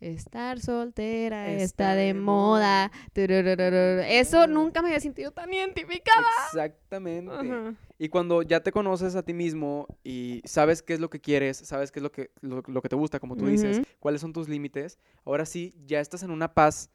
Estar 0.00 0.60
soltera 0.60 1.50
está, 1.50 1.64
Está 1.64 1.94
de 1.94 2.06
de 2.06 2.14
moda. 2.14 2.90
Eso 3.14 4.46
nunca 4.46 4.82
me 4.82 4.88
había 4.88 5.00
sentido 5.00 5.30
tan 5.30 5.52
identificada. 5.52 6.26
Exactamente. 6.48 7.76
Y 7.98 8.08
cuando 8.08 8.42
ya 8.42 8.60
te 8.60 8.72
conoces 8.72 9.16
a 9.16 9.22
ti 9.22 9.32
mismo 9.32 9.86
y 10.04 10.42
sabes 10.44 10.82
qué 10.82 10.92
es 10.92 11.00
lo 11.00 11.08
que 11.08 11.20
quieres, 11.20 11.56
sabes 11.56 11.90
qué 11.92 12.00
es 12.00 12.02
lo 12.02 12.12
que, 12.12 12.30
lo, 12.42 12.62
lo 12.66 12.82
que 12.82 12.88
te 12.90 12.96
gusta, 12.96 13.20
como 13.20 13.36
tú 13.36 13.46
dices, 13.46 13.80
cuáles 13.98 14.20
son 14.20 14.32
tus 14.32 14.48
límites, 14.48 14.98
ahora 15.24 15.46
sí, 15.46 15.74
ya 15.86 16.00
estás 16.00 16.22
en 16.22 16.30
una 16.30 16.52
paz 16.52 16.90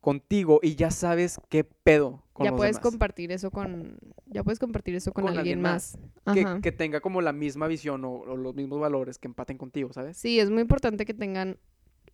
contigo 0.00 0.60
y 0.62 0.76
ya 0.76 0.92
sabes 0.92 1.40
qué 1.48 1.64
pedo 1.64 2.22
con 2.32 2.44
Ya 2.44 2.52
los 2.52 2.58
puedes 2.58 2.76
demás. 2.76 2.90
compartir 2.92 3.32
eso 3.32 3.50
con, 3.50 3.98
ya 4.26 4.44
puedes 4.44 4.60
compartir 4.60 4.94
eso 4.94 5.10
con, 5.12 5.24
Con 5.24 5.36
alguien 5.36 5.58
alguien 5.58 5.62
más. 5.62 5.98
Que, 6.32 6.60
que 6.62 6.70
tenga 6.70 7.00
como 7.00 7.22
la 7.22 7.32
misma 7.32 7.66
visión 7.66 8.04
o, 8.04 8.12
o 8.12 8.36
los 8.36 8.54
mismos 8.54 8.78
valores 8.78 9.18
que 9.18 9.26
empaten 9.26 9.58
contigo, 9.58 9.92
¿sabes? 9.92 10.16
Sí, 10.16 10.38
es 10.38 10.48
muy 10.48 10.62
importante 10.62 11.04
que 11.06 11.14
tengan 11.14 11.58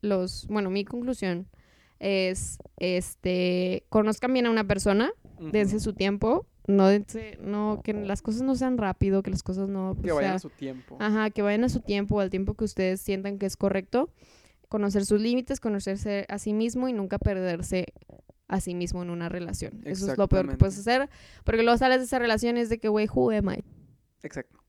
los, 0.03 0.47
bueno, 0.49 0.69
mi 0.69 0.85
conclusión 0.85 1.49
es, 1.99 2.59
este, 2.77 3.85
conozcan 3.89 4.33
bien 4.33 4.47
a 4.47 4.51
una 4.51 4.65
persona, 4.65 5.13
dense 5.39 5.81
su 5.81 5.95
tiempo, 5.95 6.47
no 6.67 6.87
dense, 6.89 7.39
no, 7.41 7.81
que 7.83 7.93
las 7.93 8.23
cosas 8.23 8.43
no 8.43 8.55
sean 8.55 8.79
rápido, 8.79 9.23
que 9.23 9.31
las 9.31 9.43
cosas 9.43 9.69
no, 9.69 9.97
Que 10.01 10.13
o 10.13 10.17
vayan 10.17 10.31
sea, 10.31 10.37
a 10.37 10.39
su 10.41 10.51
tiempo. 10.51 10.97
Ajá, 11.01 11.31
que 11.31 11.43
vayan 11.43 11.65
a 11.65 11.69
su 11.69 11.81
tiempo, 11.81 12.21
al 12.21 12.31
tiempo 12.31 12.55
que 12.55 12.65
ustedes 12.65 13.01
sientan 13.01 13.39
que 13.39 13.47
es 13.47 13.57
correcto. 13.57 14.11
Conocer 14.69 15.05
sus 15.05 15.21
límites, 15.21 15.61
conocerse 15.61 16.25
a 16.29 16.39
sí 16.39 16.53
mismo 16.53 16.89
y 16.89 16.93
nunca 16.93 17.19
perderse 17.19 17.93
a 18.49 18.61
sí 18.61 18.75
mismo 18.75 19.03
en 19.03 19.11
una 19.11 19.29
relación. 19.29 19.81
Eso 19.85 20.11
es 20.11 20.19
lo 20.19 20.29
peor 20.29 20.49
que 20.49 20.57
puedes 20.57 20.79
hacer. 20.79 21.09
Porque 21.45 21.63
luego 21.63 21.79
sales 21.79 21.99
de 21.99 22.05
esa 22.05 22.19
relación 22.19 22.57
y 22.57 22.61
es 22.61 22.69
de 22.69 22.79
que, 22.79 22.89
güey, 22.89 23.09
who 23.13 23.31
am 23.31 23.51
I? 23.51 23.65
Exacto. 24.23 24.62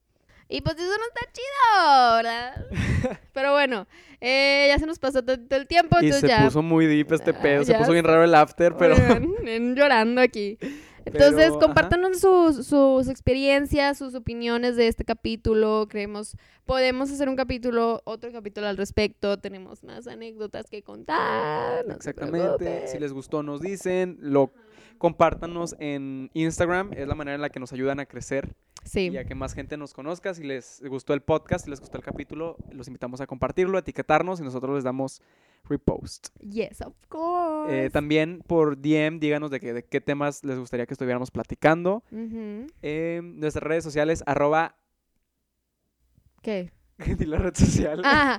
Y 0.48 0.60
pues 0.60 0.76
eso 0.76 0.86
no 0.86 1.04
está 1.06 1.32
chido, 1.32 2.16
¿verdad? 2.16 3.20
Pero 3.32 3.52
bueno, 3.52 3.86
eh, 4.20 4.66
ya 4.68 4.78
se 4.78 4.86
nos 4.86 4.98
pasó 4.98 5.22
todo 5.24 5.36
el 5.56 5.66
tiempo, 5.66 5.96
Y 6.00 6.12
se 6.12 6.28
ya. 6.28 6.44
puso 6.44 6.62
muy 6.62 6.86
deep 6.86 7.12
este 7.12 7.30
Ah, 7.30 7.40
pedo, 7.42 7.64
se 7.64 7.74
puso 7.74 7.92
bien 7.92 8.04
raro 8.04 8.24
el 8.24 8.34
after, 8.34 8.76
pero... 8.76 8.94
Oigan, 8.94 9.74
llorando 9.74 10.20
aquí. 10.20 10.58
Entonces, 11.06 11.48
Pero, 11.48 11.58
compártanos 11.58 12.20
sus, 12.20 12.66
sus 12.66 13.08
experiencias, 13.08 13.98
sus 13.98 14.14
opiniones 14.14 14.76
de 14.76 14.88
este 14.88 15.04
capítulo. 15.04 15.86
Creemos, 15.90 16.36
podemos 16.64 17.10
hacer 17.10 17.28
un 17.28 17.36
capítulo, 17.36 18.00
otro 18.04 18.32
capítulo 18.32 18.68
al 18.68 18.78
respecto. 18.78 19.38
Tenemos 19.38 19.84
más 19.84 20.06
anécdotas 20.06 20.70
que 20.70 20.82
contar. 20.82 21.84
no 21.86 21.94
Exactamente. 21.94 22.86
Si 22.88 22.98
les 22.98 23.12
gustó, 23.12 23.42
nos 23.42 23.60
dicen. 23.60 24.16
Lo 24.20 24.50
compártanos 24.96 25.76
en 25.78 26.30
Instagram. 26.32 26.92
Es 26.94 27.06
la 27.06 27.14
manera 27.14 27.34
en 27.34 27.42
la 27.42 27.50
que 27.50 27.60
nos 27.60 27.74
ayudan 27.74 28.00
a 28.00 28.06
crecer 28.06 28.54
Sí. 28.84 29.08
y 29.08 29.16
a 29.16 29.24
que 29.24 29.34
más 29.34 29.54
gente 29.54 29.76
nos 29.76 29.92
conozca. 29.94 30.34
Si 30.34 30.42
les 30.44 30.82
gustó 30.86 31.14
el 31.14 31.22
podcast, 31.22 31.64
si 31.64 31.70
les 31.70 31.80
gustó 31.80 31.96
el 31.98 32.04
capítulo, 32.04 32.56
los 32.70 32.86
invitamos 32.86 33.20
a 33.20 33.26
compartirlo, 33.26 33.76
a 33.78 33.80
etiquetarnos 33.80 34.40
y 34.40 34.42
nosotros 34.42 34.74
les 34.74 34.84
damos 34.84 35.22
repost. 35.64 36.28
Yes, 36.40 36.82
of 36.82 36.94
course. 37.08 37.86
Eh, 37.86 37.90
también 37.90 38.42
por 38.46 38.76
DM, 38.76 39.18
díganos 39.18 39.50
de, 39.50 39.60
qué- 39.60 39.72
de 39.72 39.82
qué 39.84 40.00
temas 40.00 40.44
les 40.44 40.58
gustaría 40.58 40.84
que 40.86 40.94
estuviéramos 40.94 41.30
platicando. 41.30 42.02
Eh, 42.82 43.20
nuestras 43.22 43.62
redes 43.62 43.84
sociales, 43.84 44.22
arroba. 44.26 44.76
¿Qué? 46.42 46.70
Di 47.18 47.26
la 47.26 47.38
red 47.38 47.54
social. 47.54 48.02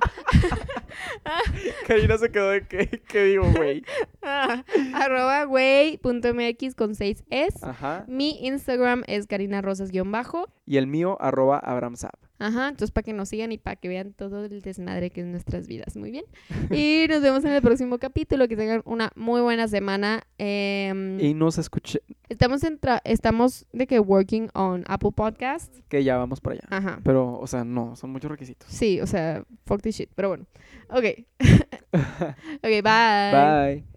Ah, 1.24 1.40
Karina 1.86 2.16
se 2.16 2.30
quedó 2.30 2.48
de 2.50 2.66
qué, 2.66 3.02
qué 3.06 3.24
digo, 3.24 3.44
güey. 3.52 3.84
ah, 4.22 4.64
arroba 4.94 5.44
güey.mx 5.44 6.74
con 6.74 6.94
6 6.94 7.24
es. 7.30 7.62
Ajá. 7.62 8.04
Mi 8.08 8.46
Instagram 8.46 9.02
es 9.06 9.26
Karina 9.26 9.60
Rosas-bajo. 9.60 10.46
Y 10.64 10.78
el 10.78 10.86
mío, 10.86 11.18
arroba 11.20 11.58
Abraham 11.58 11.96
Saab. 11.96 12.25
Ajá, 12.38 12.68
entonces 12.68 12.90
para 12.90 13.04
que 13.04 13.12
nos 13.12 13.28
sigan 13.28 13.52
y 13.52 13.58
para 13.58 13.76
que 13.76 13.88
vean 13.88 14.12
todo 14.12 14.44
el 14.44 14.60
desmadre 14.60 15.10
que 15.10 15.22
es 15.22 15.26
nuestras 15.26 15.66
vidas. 15.66 15.96
Muy 15.96 16.10
bien. 16.10 16.24
Y 16.70 17.06
nos 17.08 17.22
vemos 17.22 17.44
en 17.44 17.52
el 17.52 17.62
próximo 17.62 17.98
capítulo. 17.98 18.48
Que 18.48 18.56
tengan 18.56 18.82
una 18.84 19.10
muy 19.16 19.40
buena 19.40 19.68
semana. 19.68 20.26
Em, 20.38 21.18
Y 21.20 21.34
nos 21.34 21.58
escuché, 21.58 22.02
estamos, 22.28 22.62
en 22.64 22.78
estamos 23.04 23.66
de 23.72 23.86
que 23.86 24.00
working 24.00 24.48
on 24.54 24.84
Apple 24.86 25.12
Podcast. 25.14 25.74
que 25.88 26.04
ya 26.04 26.16
vamos 26.16 26.40
para 26.40 26.54
allá. 26.56 26.64
Ajá. 26.70 27.00
Pero, 27.04 27.38
o 27.38 27.46
sea, 27.46 27.64
no, 27.64 27.96
son 27.96 28.10
muchos 28.10 28.30
requisitos. 28.30 28.68
Sí, 28.70 29.00
o 29.00 29.06
sea, 29.06 29.44
fuck 29.64 29.80
this 29.82 29.96
shit. 29.96 30.10
Pero 30.14 30.28
bueno. 30.28 30.46
Ok. 30.90 31.04
ok, 31.92 32.82
bye. 32.82 33.82
Bye. 33.82 33.95